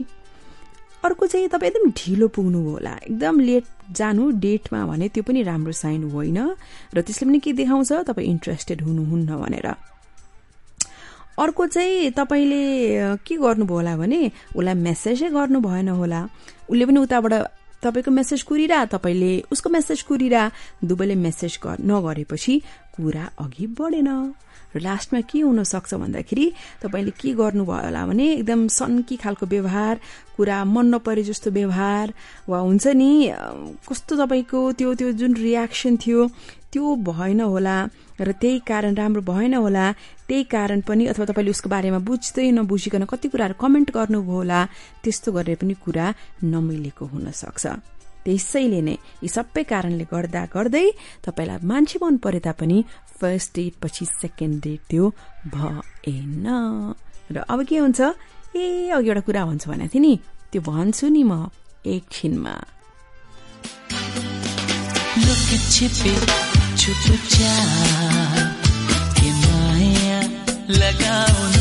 अर्को 1.06 1.28
चाहिँ 1.28 1.48
तपाईँ 1.48 1.72
एकदम 1.72 1.92
ढिलो 1.92 2.28
पुग्नुभयो 2.28 2.72
होला। 2.72 2.90
एकदम 2.90 3.40
लेट 3.40 3.64
जानु 3.92 4.32
डेटमा 4.32 4.86
भने 4.86 5.10
त्यो 5.10 5.24
पनि 5.24 5.44
राम्रो 5.44 5.72
साइन 5.72 6.04
होइन 6.12 6.40
र 6.94 7.02
त्यसले 7.02 7.30
पनि 7.30 7.40
के 7.40 7.54
देखाउँछ? 7.54 7.94
तपाईँ 7.94 8.28
इन्ट्रेस्टेड 8.28 8.82
हुनुहुन्न 8.82 9.38
भनेर। 9.38 9.68
अर्को 11.40 11.66
चाहिँ 11.66 12.12
तपाईँले 12.12 12.64
के 13.26 13.36
गर्नुभयो 13.36 13.76
होला 13.76 13.98
भने 13.98 14.32
उसलाई 14.56 14.74
मेसेजै 14.74 15.30
गर्नु 15.30 15.60
भएन 15.60 15.90
होला। 15.90 16.30
उसले 16.70 16.86
पनि 16.86 17.00
उताबाट 17.00 17.34
तपाईँको 17.84 18.12
मेसेज 18.12 18.42
कुरिरह 18.42 18.86
तपाईँले 18.86 19.44
उसको 19.52 19.70
मेसेज 19.70 20.02
कुरिरह। 20.02 20.52
दुवैले 20.86 21.16
मेसेज 21.16 21.60
गर- 21.64 21.82
नगरेपछि 21.82 22.62
कुरा 22.96 23.30
अघि 23.40 23.68
बढेन। 23.68 24.34
र 24.74 24.80
लास्टमा 24.80 25.22
के 25.28 25.40
हुन 25.42 25.64
सक्छ 25.66 25.94
भन्दाखेरि 25.96 26.46
तपाईँले 26.82 27.12
के 27.14 27.34
गर्नुभयो 27.34 27.84
होला 27.86 28.06
भने 28.08 28.26
एकदम 28.34 28.68
सन्की 28.72 29.16
खालको 29.18 29.46
व्यवहार 29.46 30.00
कुरा 30.38 30.58
मन 30.66 30.86
नपरे 30.94 31.24
जस्तो 31.24 31.52
व्यवहार 31.52 32.14
वा 32.50 32.60
हुन्छ 32.60 32.88
नि 32.94 33.12
कस्तो 33.84 34.14
तपाईँको 34.18 34.60
त्यो 34.74 34.94
त्यो 34.96 35.12
जुन 35.20 35.34
रियाक्सन 35.38 35.98
थियो 35.98 36.28
त्यो 36.72 36.96
भएन 37.04 37.42
होला 37.44 37.78
र 38.22 38.32
त्यही 38.34 38.60
कारण 38.64 38.96
राम्रो 38.96 39.22
भएन 39.24 39.54
होला 39.56 39.86
त्यही 40.28 40.44
कारण 40.48 40.82
पनि 40.88 41.06
अथवा 41.08 41.26
तपाईँले 41.26 41.52
उसको 41.52 41.70
बारेमा 41.70 42.00
बुझ्दै 42.02 42.50
नबुझिकन 42.54 43.04
कति 43.06 43.28
कुराहरू 43.28 43.56
कमेन्ट 43.60 43.92
गर्नुभयो 43.92 44.34
होला 44.34 44.60
त्यस्तो 45.04 45.32
गरेर 45.32 45.58
पनि 45.58 45.74
कुरा 45.84 46.08
नमिलेको 46.46 47.06
हुन 47.06 47.32
सक्छ 47.34 47.66
त्यसैले 48.26 48.82
नै 48.82 48.96
यी 49.24 49.28
सबै 49.28 49.64
कारणले 49.72 50.06
गर्दा 50.14 50.42
गर्दै 50.54 50.88
तपाईँलाई 51.26 51.60
मान्छे 51.64 51.98
मन 52.04 52.16
परे 52.24 52.40
तापनि 52.46 52.78
फर्स्ट 53.20 53.50
डेट 53.56 53.74
पछि 53.84 54.06
सेकेन्ड 54.22 54.56
डेट 54.64 54.82
त्यो 54.90 55.04
भएन। 55.56 56.48
र 57.32 57.38
अब 57.50 57.60
के 57.70 57.78
हुन्छ? 57.78 58.02
ए 58.56 58.90
अघि 58.96 59.10
एउटा 59.10 59.22
कुरा 59.28 59.42
भन्छु 59.46 59.68
भनेको 59.72 59.92
थिएँ 59.94 60.04
नि। 60.06 60.14
त्यो 60.52 60.62
भन्छु 60.62 61.06
नि 61.16 61.24
म 61.24 61.34
एकछिनमा। 61.86 62.56
लगाउनु 70.72 71.61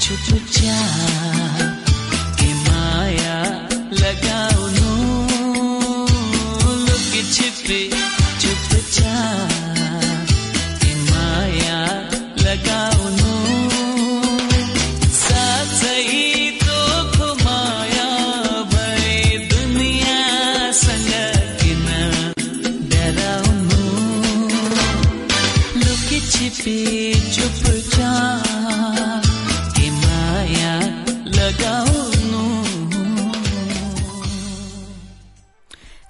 चुपचाप 0.00 1.86
के 2.38 2.48
माया 2.54 3.38
लगाउनु 4.00 4.92
लुकी 6.86 7.22
छिपी 7.32 7.80
चुपचाप। 8.40 9.55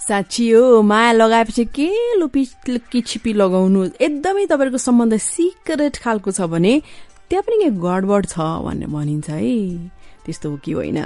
साँच्ची 0.09 0.51
हो 0.51 0.83
माया 0.83 1.13
लगाएपछि 1.13 1.65
के 1.75 1.91
लुपी 2.19 2.43
लुकी 2.69 3.01
छिपी 3.03 3.33
लगाउनु? 3.33 3.85
एकदमै 3.99 4.47
तपाईँहरूको 4.47 4.79
सम्बन्ध 4.79 5.17
सिक्रेट 5.19 5.97
खालको 5.99 6.31
छ 6.31 6.47
भने 6.47 6.81
त्यहाँ 7.31 7.43
पनि 7.43 7.57
के 7.59 7.71
गडबड 7.83 8.27
छ 8.27 8.39
भन्ने 8.39 8.87
भनिन्छ 8.87 9.29
है। 9.31 9.91
त्यस्तो 10.25 10.51
हो 10.51 10.57
कि 10.63 10.73
होइन? 10.73 10.99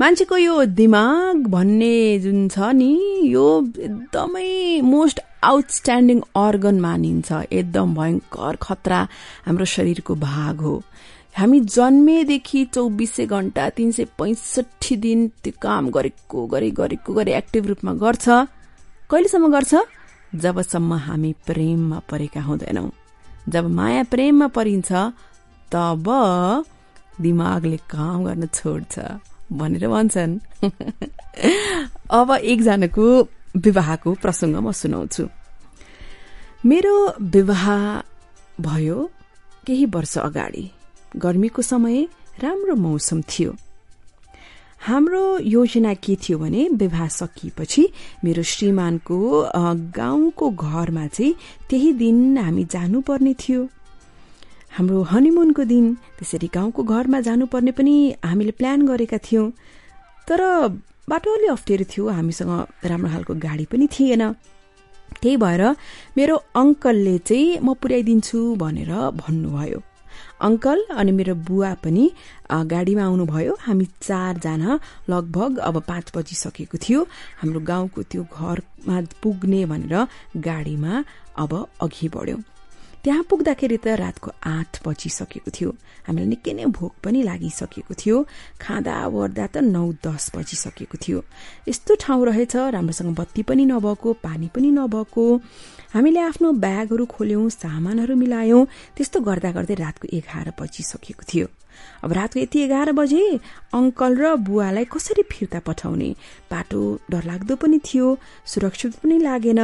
मान्छेको 0.00 0.36
यो 0.36 0.64
दिमाग 0.78 1.46
भन्ने 1.50 2.18
जुन 2.22 2.48
छ 2.48 2.70
नि 2.70 2.92
यो 3.34 3.46
एकदमै 3.82 4.80
मोस्ट 4.86 5.20
आउटस्ट्यान्डिङ 5.42 6.20
अर्गन 6.36 6.80
मानिन्छ। 6.80 7.28
एकदम 7.50 7.94
भयङ्कर 7.94 8.56
खतरा 8.62 9.00
हाम्रो 9.46 9.64
शरीरको 9.74 10.14
भाग 10.14 10.60
हो। 10.60 10.82
हामी 11.38 11.60
जन्मेदेखि 11.60 12.64
चौबिसै 12.74 13.26
घण्टा 13.26 13.68
तीन 13.70 13.90
सय 13.92 14.04
पैँसठी 14.18 14.96
दिन 14.96 15.20
त्यो 15.42 15.52
काम 15.62 15.90
गरेको 15.90 16.46
गरे 16.46 16.70
गरेको 16.70 17.12
गरे 17.14 17.32
एक्टिभ 17.34 17.66
रूपमा 17.66 17.92
गर्छ। 17.92 18.26
कहिलेसम्म 19.10 19.46
गर्छ? 19.52 19.72
जबसम्म 20.34 20.92
हामी 21.06 21.32
प्रेममा 21.46 21.98
परेका 22.10 22.40
हुँदैनौ। 22.40 22.90
जब 23.48 23.64
माया 23.70 24.02
प्रेममा 24.02 24.46
परिन्छ 24.46 24.90
तब 25.72 26.06
दिमागले 27.20 27.76
काम 27.76 28.24
गर्न 28.24 28.46
छोड्छ 28.46 28.94
भनेर 29.52 29.88
भन्छन्। 29.88 30.32
अब 32.18 32.28
एकजनाको 32.42 33.06
विवाहको 33.56 34.14
प्रसङ्ग 34.14 34.56
म 34.56 34.72
सुनाउँछु। 34.72 35.24
मेरो 36.66 36.94
विवाह 37.34 37.64
भयो 38.60 38.98
केही 39.66 39.86
वर्ष 39.86 40.18
अगाडि। 40.18 40.79
गर्मीको 41.16 41.62
समय 41.62 42.06
राम्रो 42.42 42.74
मौसम 42.76 43.20
थियो। 43.22 43.54
हाम्रो 44.80 45.38
योजना 45.38 45.92
के 45.94 46.16
थियो 46.16 46.38
भने 46.38 46.68
विवाह 46.72 47.08
सकिएपछि 47.08 47.82
मेरो 48.24 48.42
श्रीमानको 48.42 49.18
गाउँको 49.96 50.50
घरमा 50.50 51.06
चाहिँ 51.06 51.34
त्यही 51.68 51.92
दिन 51.92 52.38
हामी 52.38 52.64
जानुपर्ने 52.64 53.34
थियो। 53.42 53.68
हाम्रो 54.76 55.02
हनीमुनको 55.12 55.64
दिन 55.64 55.94
त्यसरी 56.18 56.48
गाउँको 56.54 56.82
घरमा 56.82 57.20
जानुपर्ने 57.20 57.72
पनि 57.76 57.94
हामीले 58.24 58.52
प्लान 58.56 58.86
गरेका 58.86 59.18
थियौं। 59.18 59.50
तर 60.28 60.40
बाटो 61.10 61.34
अलि 61.36 61.46
अप्ठ्यारो 61.52 61.84
थियो 61.92 62.08
हामीसँग 62.08 62.52
राम्रो 62.86 63.10
खालको 63.10 63.34
गाडी 63.34 63.64
पनि 63.66 63.86
थिएन। 63.92 64.22
त्यही 65.20 65.36
भएर 65.36 65.62
मेरो 66.16 66.36
अङ्कलले 66.56 67.18
चाहिँ 67.18 67.58
म 67.60 67.74
पुर्याइदिन्छु 67.74 68.38
भनेर 68.56 68.92
भन्नुभयो। 69.20 69.78
अङ्कल 70.40 70.78
अनि 71.00 71.12
मेरो 71.12 71.34
बुवा 71.48 71.72
पनि 71.84 72.04
गाडीमा 72.72 73.04
आउनुभयो। 73.04 73.54
हामी 73.66 73.86
चारजना 74.02 74.70
लगभग 75.12 75.58
अब 75.68 75.76
पाँच 75.90 76.06
बजिसकेको 76.16 76.76
थियो। 76.84 77.00
हाम्रो 77.40 77.60
गाउँको 77.70 78.00
त्यो 78.10 78.22
घरमा 78.24 78.96
पुग्ने 79.22 79.60
भनेर 79.72 79.94
गाडीमा 80.48 80.92
अब 81.42 81.52
अघि 81.84 82.08
बढ्यौं। 82.14 82.40
त्यहाँ 83.04 83.24
पुग्दाखेरि 83.30 83.76
त 83.84 83.96
रातको 83.96 84.30
आठ 84.44 84.72
बजिसकेको 84.84 85.50
थियो। 85.56 85.70
हामीलाई 86.04 86.28
निकै 86.32 86.52
नै 86.52 86.64
भोक 86.68 86.92
पनि 87.04 87.20
लागिसकेको 87.24 87.94
थियो। 87.96 88.16
खाँदा 88.60 88.94
ओर्दा 89.08 89.46
त 89.52 89.56
नौ 89.64 89.84
दस 90.04 90.24
बजिसकेको 90.36 90.96
थियो। 91.00 91.18
यस्तो 91.68 91.92
ठाउँ 91.96 92.24
रहेछ 92.28 92.54
राम्रोसँग 92.76 93.16
बत्ती 93.16 93.42
पनि 93.48 93.64
नभएको 93.72 94.08
पानी 94.20 94.48
पनि 94.52 94.68
नभएको। 94.76 95.24
हामीले 95.94 96.20
आफ्नो 96.20 96.48
ब्यागहरू 96.64 97.04
खोल्यौं 97.06 97.48
सामानहरू 97.50 98.14
मिलायौं 98.16 98.62
त्यस्तो 98.96 99.20
गर्दा 99.28 99.50
गर्दै 99.56 99.74
रातको 99.74 100.06
एघार 100.18 100.46
बजिसकेको 100.60 101.24
थियो। 101.30 101.46
अब 102.04 102.12
रातको 102.12 102.40
यति 102.40 102.58
एघार 102.62 102.92
बजे 102.94 103.22
अङ्कल 103.74 104.12
र 104.22 104.24
बुवालाई 104.46 104.86
कसरी 104.94 105.22
फिर्ता 105.32 105.60
पठाउने? 105.66 106.10
बाटो 106.50 106.80
डरलाग्दो 107.10 107.54
पनि 107.62 107.78
थियो 107.82 108.06
सुरक्षित 108.46 108.92
पनि 109.02 109.16
लागेन। 109.18 109.60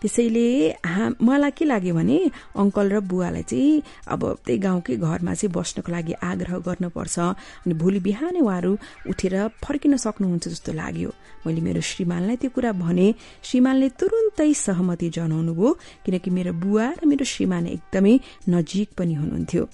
त्यसैले 0.00 0.46
हा- 0.86 1.14
मलाई 1.28 1.50
के 1.58 1.64
लाग्यो 1.72 1.94
भने 1.94 2.18
अङ्कल 2.56 2.86
र 2.94 3.00
बुवालाई 3.10 3.42
चाहिँ 3.50 3.82
अब 4.12 4.20
त्यही 4.44 4.58
गाउँकै 4.66 4.96
घरमा 4.96 5.32
चाहिँ 5.40 5.52
बस्नको 5.56 5.90
लागि 5.92 6.12
आग्रह 6.30 6.54
गर्नुपर्छ 6.68 7.16
अनि 7.64 7.74
भोलि 7.80 8.00
बिहानै 8.06 8.40
उहाँहरू 8.40 8.72
उठेर 9.10 9.34
फर्किन 9.64 9.96
सक्नुहुन्छ 10.04 10.44
जस्तो 10.48 10.72
लाग्यो। 10.80 11.10
मैले 11.44 11.60
मेरो 11.66 11.80
श्रीमानलाई 11.90 12.36
त्यो 12.40 12.50
कुरा 12.56 12.72
भने 12.84 13.06
श्रीमानले 13.48 13.88
तुरुन्तै 14.00 14.50
सहमति 14.66 15.08
जनाउनु 15.16 15.52
भयो 15.60 15.70
किनकि 16.04 16.30
मेरो 16.36 16.52
बुवा 16.62 16.86
र 17.00 17.02
मेरो 17.10 17.24
श्रीमान 17.32 17.64
एकदमै 17.76 18.14
नजिक 18.54 18.88
पनि 18.98 19.14
हुनुहुन्थ्यो। 19.20 19.64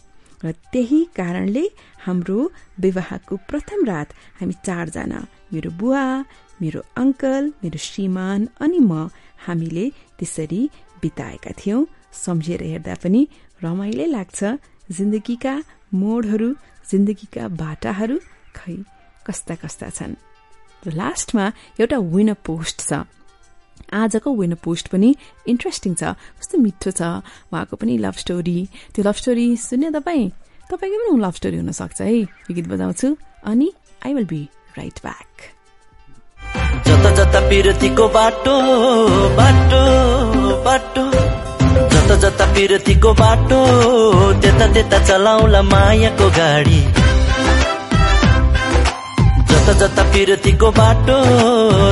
र 0.45 0.53
त्यही 0.72 1.01
कारणले 1.18 1.64
हाम्रो 2.07 2.39
विवाहको 2.85 3.35
प्रथम 3.49 3.81
रात 3.91 4.09
हामी 4.39 4.55
चारजना 4.66 5.20
मेरो 5.53 5.70
बुवा 5.81 6.05
मेरो 6.62 6.81
अङ्कल 7.03 7.45
मेरो 7.62 7.79
श्रीमान 7.89 8.41
अनि 8.64 8.79
म 8.91 8.93
हामीले 9.47 9.84
त्यसरी 10.18 10.61
बिताएका 11.03 11.53
थियौं। 11.61 11.80
सम्झेर 12.24 12.62
हेर्दा 12.62 12.95
पनि 13.03 13.20
रमाइलै 13.62 14.07
लाग्छ 14.16 14.39
जिन्दगीका 14.97 15.55
मोडहरू 15.95 16.49
जिन्दगीका 16.91 17.43
बाटाहरू 17.62 18.16
खै 18.57 18.76
कस्ता 19.26 19.55
कस्ता 19.62 19.89
छन्। 19.91 20.14
लास्टमा 21.01 21.45
एउटा 21.80 21.99
विनर 22.14 22.37
पोस्ट 22.47 22.78
छ। 22.89 22.93
आजको 23.93 24.28
विनर 24.41 24.59
पोस्ट 24.64 24.87
पनि 24.93 25.11
इन्ट्रेस्टिङ 25.53 25.93
छ 26.01 26.03
कस्तो 26.39 26.59
मिठो 26.59 26.91
छ 26.91 27.03
उहाँको 27.53 27.74
पनि 27.80 27.95
लभ 28.05 28.16
स्टोरी 28.22 28.59
त्यो 28.95 29.03
लभ 29.09 29.16
स्टोरी 29.20 29.47
सुन्यो 29.68 29.91
तपाईँ? 29.99 30.30
तपाईँको 30.70 30.97
पनि 31.03 31.20
लभ 31.22 31.34
स्टोरी 31.39 31.57
हुनसक्छ 31.62 32.01
है। 32.01 32.14
यो 32.14 32.53
गीत 32.57 32.66
बजाउँछु 32.72 33.09
अनि 33.51 33.68
I 34.07 34.14
will 34.14 34.26
be 34.26 34.43
right 34.78 34.97
back 35.03 35.55
जता 36.86 37.11
जता 37.18 37.40
पिरतीको 37.48 38.07
बाटो 38.16 38.54
बाटो 39.38 39.82
बाटो। 40.66 41.04
जता 41.92 42.14
जता 42.22 42.44
पिरतीको 42.54 43.12
बाटो 43.20 43.61
त्यता 44.42 44.66
त्यता 44.74 44.98
चलाउला 45.09 45.62
मायाको 45.72 46.28
गाडी। 46.38 46.80
जता 49.50 49.72
जता 49.80 50.02
पिरतीको 50.12 50.70
बाटो 50.78 51.18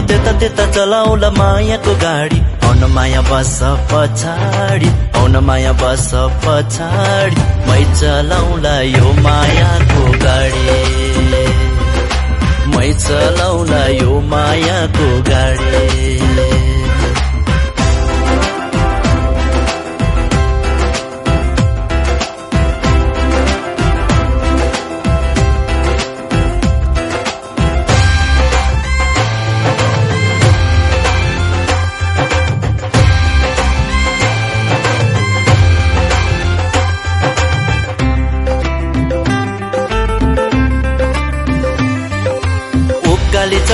त्यता 0.09 0.33
त्यता 0.41 0.65
चलाउला 0.73 1.31
मायाको 1.39 1.95
गाडी। 2.05 2.41
आउन 2.65 2.85
माया 2.95 3.21
बस 3.31 3.59
पछाडि 3.91 4.89
आउन 5.19 5.37
माया 5.47 5.73
बस 5.83 6.11
पछाडि। 6.45 7.41
मै 7.69 7.83
चलाउला 8.01 8.75
यो 8.95 9.13
मायाको 9.25 10.03
गाडी। 10.25 10.84
मै 12.67 12.93
चलाउला 12.93 13.87
यो 13.89 14.21
मायाको 14.21 15.09
गाडी। 15.31 16.54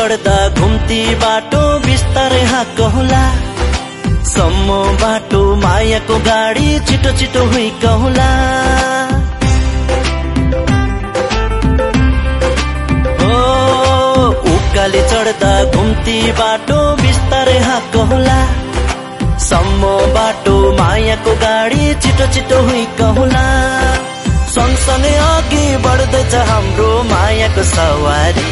चढ्दा 0.01 0.37
घुम्ती 0.57 0.99
बाटो 1.23 1.63
बिस्तारै 1.79 2.43
हाँकहुला। 2.51 3.25
सम्म 4.29 4.77
बाटो 5.01 5.41
मायाको 5.63 6.17
गाडी 6.29 6.69
छिटो 6.89 7.11
छिटो 7.19 7.43
हुइकहुला। 7.51 8.29
उकाली 14.53 15.03
चढ्दा 15.13 15.53
घुम्ती 15.77 16.17
बाटो 16.41 16.81
बिस्तारै 17.03 17.59
हाँकहुला। 17.69 18.41
सम्म 19.51 19.93
बाटो 20.17 20.57
मायाको 20.81 21.35
गाडी 21.45 21.93
छिटो 22.03 22.33
छिटो 22.35 22.63
हुइकहुला। 22.71 23.45
सँगसँगै 24.57 25.15
अघि 25.29 25.65
बढ्दैछ 25.85 26.35
हाम्रो 26.53 26.91
मायाको 27.13 27.69
सवारी। 27.75 28.49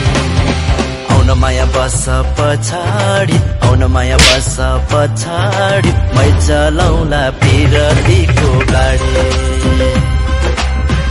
आउन 1.29 1.39
माया 1.41 1.65
बस 1.77 2.05
पछाडि 2.37 3.37
आउन 3.69 3.85
माया 3.93 4.17
बस 4.17 4.57
पछाडि 4.93 5.91
मै 6.17 6.29
चलाउला 6.47 7.21
पिरतीको 7.41 8.49
गाडी। 8.73 9.27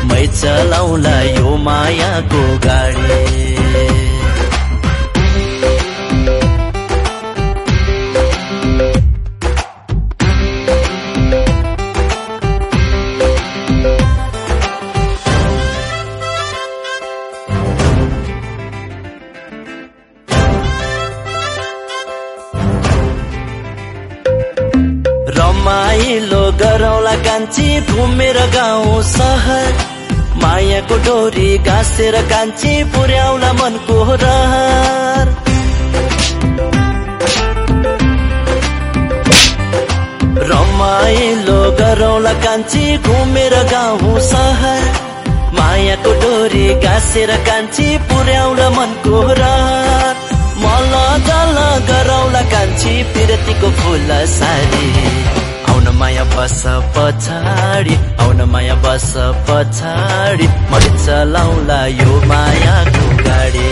मै 0.10 0.26
चलाउला 0.42 1.16
यो 1.22 1.56
मायाको 1.68 2.44
गाडी। 2.66 4.17
कान्छी 27.38 27.94
घुमेर 27.94 28.38
गाउँ 28.54 29.02
सहर। 29.06 29.74
मायाको 30.42 30.96
डोरी 31.06 31.58
गाँसेर 31.66 32.16
कान्छी 32.30 32.72
पुर्याउला 32.94 33.52
मनको 33.54 33.98
रहर। 34.24 35.28
रमाइलो 40.50 41.60
गरौला 41.80 42.34
कान्छी 42.42 42.98
घुमेर 42.98 43.56
गाउँ 43.72 44.20
सहर। 44.30 44.82
मायाको 45.60 46.14
डोरी 46.22 46.68
गाँसेर 46.86 47.36
कान्छी 47.46 47.98
पुर्याउला 48.10 48.70
मनको 48.70 49.22
रहर। 49.42 50.16
मल 50.64 50.94
जल 51.28 51.58
गरौला 51.92 52.42
कान्छी 52.54 53.04
पिरतीको 53.14 53.70
फुल 53.82 54.10
सारी 54.34 55.47
आउन 55.88 55.96
माया 55.96 56.24
बस 56.24 56.64
पछाडि 56.96 57.96
आउन 58.20 58.42
माया 58.52 58.76
बस 58.76 59.14
पछाडि 59.48 60.48
मै 60.72 60.82
चलाउला 61.06 61.80
यो 62.00 62.12
मायाको 62.32 63.06
गाडी। 63.28 63.68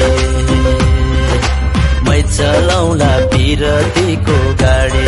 मै 2.08 2.22
चलाउला 2.38 3.12
पिरतीको 3.34 4.38
गाडी। 4.64 5.04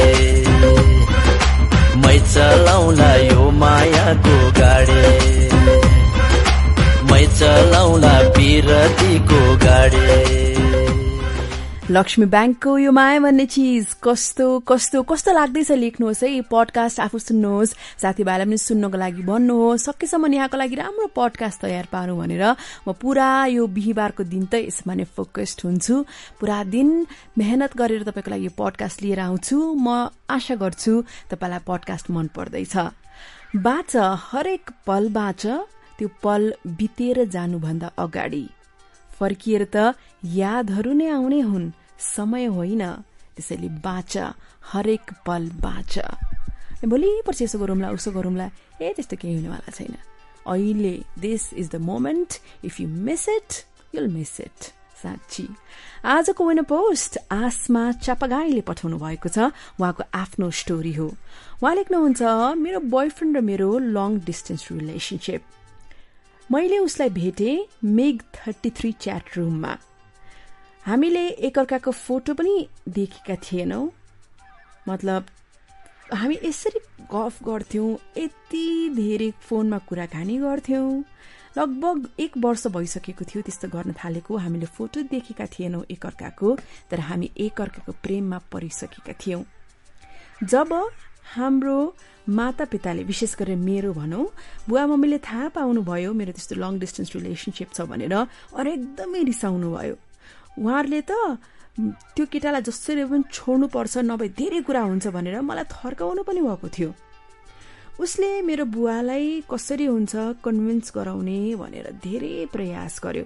मै 2.03 2.19
चलाउला 2.33 3.11
यो 3.15 3.49
मायाको 3.63 4.37
गाडी। 4.59 5.01
मै 7.11 7.25
चलाउला 7.39 8.15
पिरतीको 8.37 9.41
गाडी। 9.65 10.26
लक्ष्मी 11.87 12.25
ब्याङ्कको 12.25 12.77
यो 12.77 12.91
माया 12.91 13.19
भन्ने 13.23 13.45
चिज 13.47 14.03
कस्तो 14.03 14.47
कस्तो 14.67 15.01
कस्तो 15.07 15.31
लाग्दैछ 15.31 15.71
लेख्नुहोस् 15.71 16.23
है। 16.23 16.41
पडकास्ट 16.51 16.99
आफू 16.99 17.17
सुन्नुहोस् 17.17 17.75
साथीभाइलाई 18.03 18.45
पनि 18.45 18.57
सुन्नको 18.59 18.97
लागि 18.97 19.23
भन्नुहोस्। 19.23 19.85
सकेसम्म 19.87 20.33
यहाँको 20.33 20.57
लागि 20.57 20.75
राम्रो 20.75 21.07
पडकास्ट 21.15 21.61
तयार 21.63 21.87
पारौँ 21.87 22.17
भनेर 22.19 22.43
म 22.87 22.91
पुरा 22.91 23.29
यो 23.55 23.67
बिहिबारको 23.71 24.23
दिन 24.27 24.45
त 24.51 24.67
यसमा 24.67 24.93
नै 24.99 25.07
फोकस्ड 25.07 25.63
हुन्छु। 25.63 25.95
पुरा 26.43 26.59
दिन 26.67 27.07
मेहनत 27.39 27.71
गरेर 27.79 28.03
तपाईँको 28.03 28.31
लागि 28.35 28.45
यो 28.45 28.53
पडकास्ट 28.59 29.07
लिएर 29.07 29.19
आउँछु। 29.23 29.55
म 29.55 30.11
आशा 30.27 30.55
गर्छु 30.59 30.93
तपाईँलाई 31.31 31.63
पडकास्ट 31.63 32.11
मन 32.11 32.27
पर्दैछ। 32.35 32.75
बाँच 33.55 33.95
हरेक 34.27 34.75
पल 34.83 35.07
बाँच 35.15 35.41
त्यो 35.95 36.07
पल 36.19 36.51
बितेर 36.67 37.25
जानुभन्दा 37.31 37.95
अगाडि। 37.95 38.56
फर्किएर 39.19 39.63
त 39.73 39.93
यादहरू 40.23 40.93
नै 40.93 41.07
आउने 41.09 41.39
हुन्। 41.41 41.71
समय 41.99 42.45
होइन। 42.45 42.83
त्यसैले 43.35 43.69
बाँच 43.81 44.17
हरेक 44.71 45.05
पल 45.25 45.43
बाँच। 45.61 45.93
भोलि 46.85 47.09
पर्सि 47.25 47.43
यसो 47.43 47.59
गरौँला 47.59 47.89
उसो 47.91 48.11
गरौँला। 48.11 48.47
ए 48.81 48.93
त्यस्तो 48.93 49.15
केही 49.17 49.35
हुनेवाला 49.35 49.71
छैन। 49.73 49.95
अहिले 50.45 50.93
this 51.19 51.53
is 51.53 51.69
the 51.69 51.75
moment 51.75 52.29
if 52.63 52.79
you 52.81 52.87
miss 52.87 53.29
it 53.29 53.49
you'll 53.95 54.07
miss 54.07 54.39
it 54.41 54.59
साँच्ची। 55.01 55.47
आजको 56.05 56.41
विन 56.47 56.61
पोस्ट 56.63 57.17
आसमा 57.31 57.91
चापागाईले 58.05 58.61
पठाउनु 58.61 58.97
भएको 58.97 59.29
छ। 59.29 59.49
उहाँको 59.77 60.03
आफ्नो 60.13 60.49
स्टोरी 60.51 60.93
हो। 60.93 61.07
उहाँ 61.61 61.75
लेख्नुहुन्छ 61.75 62.21
मेरो 62.57 62.79
बोयफ्रेन्ड 62.85 63.37
र 63.37 63.41
मेरो 63.41 63.69
लङ 63.97 64.19
डिस्टेन्स 64.25 64.71
रिलेसनसिप 64.71 65.41
मैले 66.51 66.77
उसलाई 66.79 67.09
भेटे 67.09 67.51
मेग 67.83 68.21
थर्टी 68.35 68.69
थ्री 68.69 68.91
च्याट 69.01 69.37
रुममा। 69.37 69.77
हामीले 70.85 71.27
एकअर्काको 71.47 71.91
फोटो 71.91 72.33
पनि 72.33 72.67
देखेका 72.89 73.35
थिएनौँ। 73.43 73.89
मतलब 74.87 75.25
हामी 76.13 76.37
यसरी 76.43 76.79
गफ 77.11 77.43
गर्थ्यौँ 77.43 77.91
यति 78.17 78.65
धेरै 78.95 79.29
फोनमा 79.41 79.77
कुराकानी 79.87 80.37
गर्थ्यौँ। 80.37 81.03
लगभग 81.57 82.07
एक 82.19 82.37
वर्ष 82.37 82.67
भइसकेको 82.67 83.25
थियो 83.25 83.41
त्यस्तो 83.41 83.67
गर्न 83.67 83.93
थालेको 83.99 84.37
हामीले 84.37 84.65
फोटो 84.71 85.01
देखेका 85.11 85.45
थिएनौँ 85.51 85.83
एकअर्काको 85.91 86.55
तर 86.91 86.99
हामी 86.99 87.29
एकअर्काको 87.37 87.91
प्रेममा 88.03 88.39
परिसकेका 88.51 89.13
थियौँ। 89.19 89.43
जब 90.43 90.73
हाम्रो 91.35 91.79
माता 92.29 92.65
पिताले 92.71 93.03
विशेष 93.03 93.35
गरेर 93.39 93.57
मेरो 93.57 93.93
भनौँ 93.93 94.25
बुवा 94.67 94.83
मम्मीले 94.91 95.17
थाहा 95.23 95.47
पाउनुभयो 95.55 96.11
मेरो 96.13 96.31
त्यस्तो 96.35 96.55
लङ 96.59 96.79
डिस्टेन्स 96.83 97.09
रिलेसनसिप 97.15 97.69
छ 97.71 97.87
भनेर 97.87 98.13
अरू 98.59 98.69
एकदमै 98.71 99.21
रिसाउनु 99.31 99.67
भयो। 99.71 99.95
उहाँहरूले 100.59 101.01
त 101.07 101.11
त्यो 102.15 102.25
केटालाई 102.27 102.61
जसरी 102.67 103.03
पनि 103.07 103.23
छोड्नुपर्छ 103.31 103.93
नभए 104.11 104.27
धेरै 104.39 104.61
कुरा 104.67 104.81
हुन्छ 104.91 105.07
भनेर 105.15 105.39
मलाई 105.41 105.65
थर्काउनु 105.71 106.21
पनि 106.27 106.41
भएको 106.41 106.67
थियो। 106.75 106.89
उसले 108.03 108.29
मेरो 108.43 108.65
बुवालाई 108.75 109.47
कसरी 109.49 109.85
हुन्छ 109.85 110.13
कन्भिन्स 110.43 110.87
गराउने 110.97 111.37
भनेर 111.61 111.85
धेरै 112.03 112.51
प्रयास 112.53 112.99
गर्यो। 113.05 113.25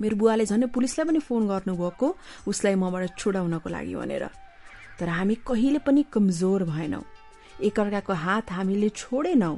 मेरो 0.00 0.14
बुवाले 0.16 0.44
झन् 0.50 0.66
पुलिसलाई 0.74 1.06
पनि 1.06 1.20
फोन 1.28 1.42
गर्नुभएको 1.50 2.06
उसलाई 2.50 2.74
मबाट 2.74 3.18
छुडाउनको 3.20 3.68
लागि 3.68 3.94
भनेर। 4.00 4.24
तर 4.98 5.08
हामी 5.08 5.34
कहिले 5.46 5.78
पनि 5.86 6.02
कमजोर 6.14 6.62
भएनौँ। 6.64 7.04
एकअर्काको 7.62 8.12
हात 8.24 8.50
हामीले 8.52 8.88
छोडेनौँ। 8.90 9.56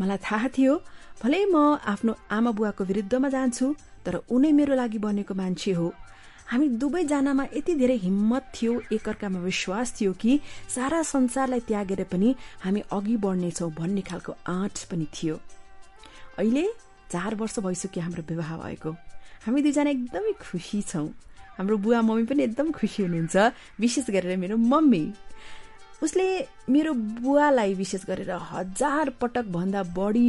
मलाई 0.00 0.18
थाहा 0.26 0.48
थियो 0.56 0.74
भलै 1.22 1.44
म 1.46 1.78
आफ्नो 1.86 2.12
आमा 2.30 2.50
बुवाको 2.50 2.84
विरुद्धमा 2.84 3.28
जान्छु 3.28 3.66
तर 4.04 4.14
उनै 4.30 4.50
मेरो 4.52 4.74
लागि 4.74 4.98
बनेको 4.98 5.34
मान्छे 5.34 5.72
हो। 5.72 5.88
हामी 6.44 6.68
दुवैजनामा 6.76 7.44
यति 7.56 7.74
धेरै 7.74 7.96
हिम्मत 8.04 8.52
थियो 8.54 8.72
एकअर्कामा 8.92 9.38
विश्वास 9.40 9.94
थियो 9.96 10.12
कि 10.12 10.40
सारा 10.68 11.02
संसारलाई 11.02 11.60
त्यागेर 11.68 12.02
पनि 12.12 12.34
हामी 12.64 12.80
अघि 12.92 13.16
बढ्नेछौँ 13.16 13.70
भन्ने 13.72 14.02
खालको 14.04 14.32
आँट 14.46 14.84
पनि 14.90 15.06
थियो। 15.14 15.36
अहिले 16.38 16.64
चार 17.10 17.34
वर्ष 17.34 17.58
भइसक्यो 17.64 18.02
हाम्रो 18.02 18.22
विवाह 18.28 18.50
भएको। 18.60 18.90
हामी 19.44 19.62
दुईजना 19.62 19.90
एकदमै 19.90 20.32
खुसी 20.40 20.82
छौँ। 20.82 21.08
हाम्रो 21.56 21.76
बुवा 21.78 22.00
मम्मी 22.02 22.24
पनि 22.26 22.42
एकदम 22.42 22.70
खुसी 22.72 23.02
हुनुहुन्छ 23.02 23.36
विशेष 23.80 24.10
गरेर 24.10 24.36
मेरो 24.36 24.56
मम्मी। 24.56 25.04
उसले 26.04 26.26
मेरो 26.70 26.92
बुवालाई 26.94 27.74
विशेष 27.74 28.04
गरेर 28.06 28.30
हजार 28.50 29.10
पटक 29.20 29.44
भन्दा 29.56 29.82
बढी 29.96 30.28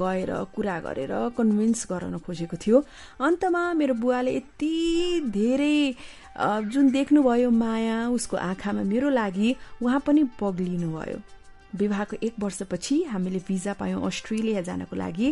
गएर 0.00 0.32
कुरा 0.54 0.78
गरेर 0.80 1.12
कन्भिन्स 1.38 1.86
गराउन 1.90 2.18
खोजेको 2.26 2.56
थियो। 2.56 2.84
अन्तमा 3.20 3.62
मेरो 3.74 3.94
बुवाले 3.94 4.36
यति 4.36 4.74
धेरै 5.34 5.78
जुन 6.72 6.90
देख्नुभयो 6.90 7.50
माया 7.50 7.96
उसको 8.10 8.36
आँखामा 8.36 8.82
मेरो 8.92 9.08
लागि 9.10 9.54
उहाँ 9.82 10.00
पनि 10.06 10.24
पग्लिनु 10.40 10.90
भयो 10.92 11.18
विवाहको 11.72 12.16
एक 12.22 12.34
वर्षपछि 12.40 13.02
हामीले 13.04 13.40
भिजा 13.48 13.72
पायौँ 13.76 14.00
अस्ट्रेलिया 14.06 14.60
जानको 14.62 14.96
लागि। 14.96 15.28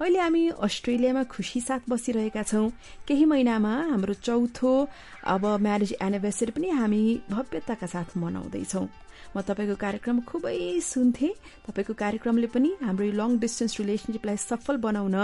अहिले 0.00 0.18
हामी 0.18 0.42
अस्ट्रेलियामा 0.62 1.22
खुसी 1.32 1.60
साथ 1.60 1.88
बसिरहेका 1.90 2.42
छौँ। 2.42 2.70
केही 3.08 3.24
महिनामा 3.24 3.74
हाम्रो 3.90 4.14
चौथो 4.22 4.72
अब 5.26 5.46
म्यारेज 5.62 5.96
एनिभर्सरी 6.02 6.52
पनि 6.54 6.70
हामी 6.70 7.02
भव्यताका 7.30 7.86
साथ 7.86 8.16
मनाउँदैछौँ। 8.16 8.86
म 9.34 9.40
तपाईँको 9.40 9.76
कार्यक्रम 9.76 10.16
खुबै 10.24 10.80
सुन्थेँ। 10.80 11.32
तपाईँको 11.66 11.94
कार्यक्रमले 11.94 12.48
पनि 12.48 12.70
हाम्रो 12.82 13.04
यो 13.06 13.14
लङ 13.20 13.30
डिस्टेन्स 13.38 13.72
रिलेसनसिपलाई 13.80 14.36
सफल 14.36 14.76
बनाउन 14.80 15.16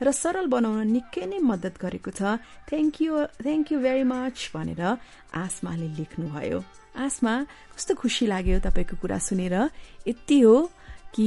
र 0.00 0.08
सरल 0.12 0.46
बनाउन 0.48 0.88
निकै 0.90 1.24
नै 1.28 1.38
मद्दत 1.40 1.74
गरेको 1.76 2.10
छ। 2.10 2.40
Thank 2.68 2.94
you 3.02 3.12
thank 3.44 3.66
you 3.72 3.78
very 3.80 4.04
much 4.04 4.36
भनेर 4.54 4.82
आसमाले 5.34 5.88
लेख्नुभयो। 5.98 6.58
आसमा 6.96 7.34
कस्तो 7.76 7.92
खुसी 7.94 8.26
लाग्यो 8.26 8.58
तपाईँको 8.66 8.94
कुरा 8.98 9.18
सुनेर। 9.18 9.54
यति 10.08 10.38
हो 10.40 10.56
कि 11.14 11.26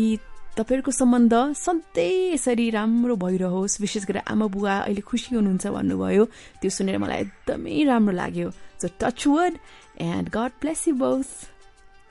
तपाईँहरूको 0.58 0.92
सम्बन्ध 0.92 1.34
सधैँ 1.58 2.34
यसरी 2.36 2.70
राम्रो 2.70 3.16
भइरहोस्। 3.16 3.80
विशेष 3.82 4.04
गरेर 4.06 4.24
आमा 4.28 4.46
बुवा 4.54 4.74
अहिले 4.86 5.02
खुसी 5.02 5.36
हुनुहुन्छ 5.36 5.66
भन्नुभयो। 5.68 6.24
त्यो 6.62 6.70
सुनेर 6.70 6.98
मलाई 6.98 7.20
एकदमै 7.26 7.84
राम्रो 7.90 8.14
लाग्यो। 8.14 8.50
So 8.82 8.88
touch 9.02 9.28
word 9.28 9.54
and 9.98 10.30
God 10.30 10.52
bless 10.62 10.88
you 10.88 10.94
both 10.94 11.53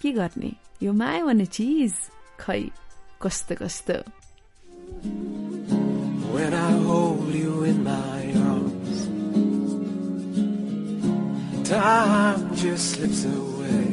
के 0.01 0.11
गर्ने 0.20 0.51
यो 0.84 0.93
माया 0.93 1.26
भन्ने 1.26 1.45
चिज 1.57 1.93
खै 2.39 2.61
कस्तो 3.22 3.55
कस्तो 3.63 3.97
When 6.38 6.53
I 6.53 6.72
hold 6.88 7.34
you 7.34 7.63
in 7.70 7.78
my 7.84 8.20
arms, 8.49 8.97
time 11.70 12.43
just 12.55 12.91
slips 12.91 13.22
away. 13.26 13.86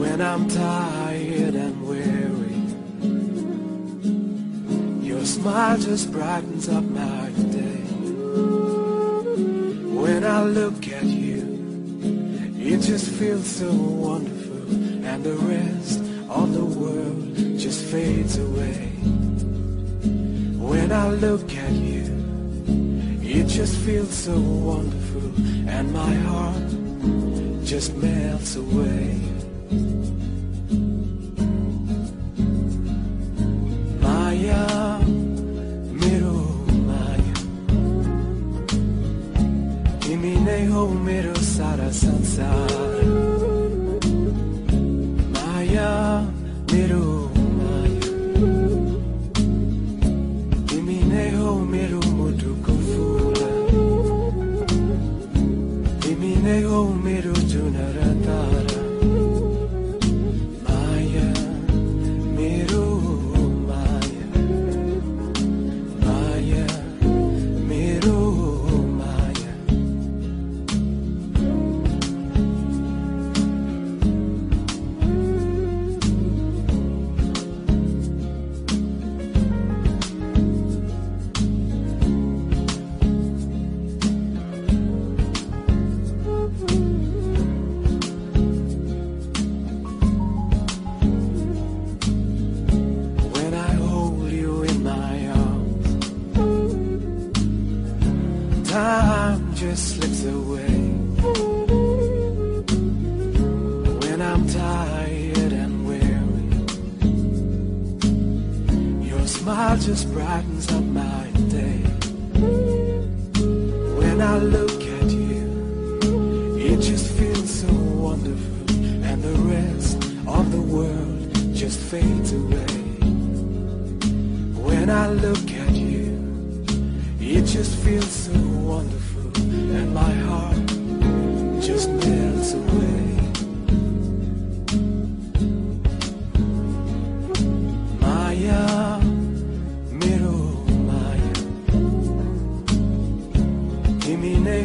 When 0.00 0.18
I'm 0.30 0.44
tired 0.48 1.54
and 1.64 1.76
weary, 1.90 2.60
your 5.08 5.24
smile 5.24 5.78
just 5.78 6.10
brightens 6.12 6.68
up 6.68 6.84
my 6.84 7.30
day. 7.58 7.82
When 10.02 10.24
I 10.24 10.42
look 10.58 10.88
at 10.88 11.04
you, 11.04 11.21
It 12.65 12.79
just 12.79 13.11
feels 13.11 13.45
so 13.45 13.69
wonderful 13.73 14.63
and 15.05 15.21
the 15.21 15.35
rest 15.35 15.99
of 16.29 16.53
the 16.53 16.63
world 16.63 17.59
just 17.59 17.83
fades 17.91 18.37
away. 18.37 18.87
When 20.71 20.89
I 20.93 21.09
look 21.09 21.53
at 21.53 21.71
you, 21.73 22.05
it 23.21 23.47
just 23.47 23.75
feels 23.79 24.13
so 24.13 24.39
wonderful 24.39 25.27
and 25.67 25.91
my 25.91 26.13
heart 26.29 27.65
just 27.65 27.97
melts 27.97 28.55
away. 28.55 29.19
Maya, 33.99 34.99
miro 36.01 36.39
Maya, 36.87 37.35
Kimi 39.99 40.37
neho 40.37 40.87
miro. 41.03 41.32
Coração. 41.83 42.82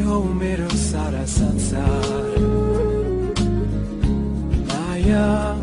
umiru 0.07 0.71
sada 0.71 1.27
sad 1.27 1.59
sad 1.61 2.41
Maja 4.69 5.57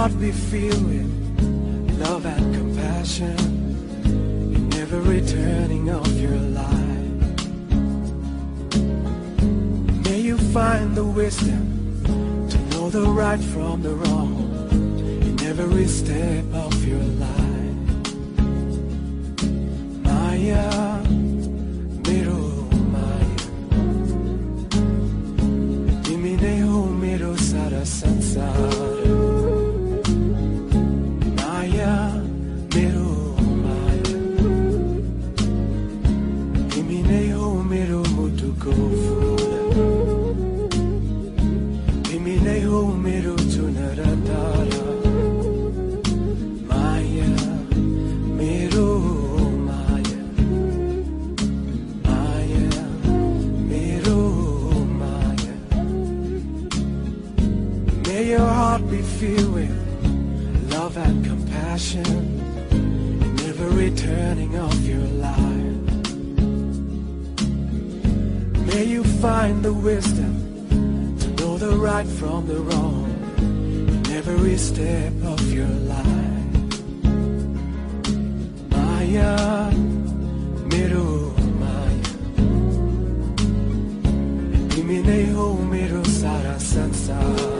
heart 0.00 0.14
we 0.14 0.32
feel 0.32 0.80
love 2.04 2.24
and 2.24 2.54
compassion 2.54 3.38
in 4.56 4.72
every 4.84 5.20
turning 5.26 5.90
of 5.90 6.08
your 6.18 6.40
life. 6.62 7.18
May 10.06 10.20
you 10.20 10.38
find 10.56 10.96
the 10.96 11.04
wisdom 11.04 11.64
to 12.48 12.58
know 12.70 12.88
the 12.88 13.06
right 13.22 13.42
from 13.52 13.82
the 13.82 13.94
wrong 14.00 14.32
in 15.28 15.36
every 15.42 15.86
step 15.86 16.44
of 16.54 16.72
your 16.90 17.06
life. 17.26 17.80
Maya. 20.06 20.89
returning 63.70 64.56
of 64.56 64.86
your 64.86 65.06
life. 65.26 65.80
May 68.66 68.84
you 68.84 69.04
find 69.04 69.62
the 69.62 69.72
wisdom 69.72 71.16
to 71.18 71.28
know 71.38 71.56
the 71.58 71.76
right 71.76 72.06
from 72.06 72.46
the 72.46 72.60
wrong 72.60 73.06
in 73.38 74.06
every 74.12 74.56
step 74.56 75.12
of 75.24 75.52
your 75.52 75.74
life. 75.94 76.56
Maya, 78.70 79.70
miru 80.72 81.32
Maya, 81.62 82.10
Imineho 84.78 85.46
miru 85.70 86.04
sara 86.04 86.56
sansara. 86.58 87.59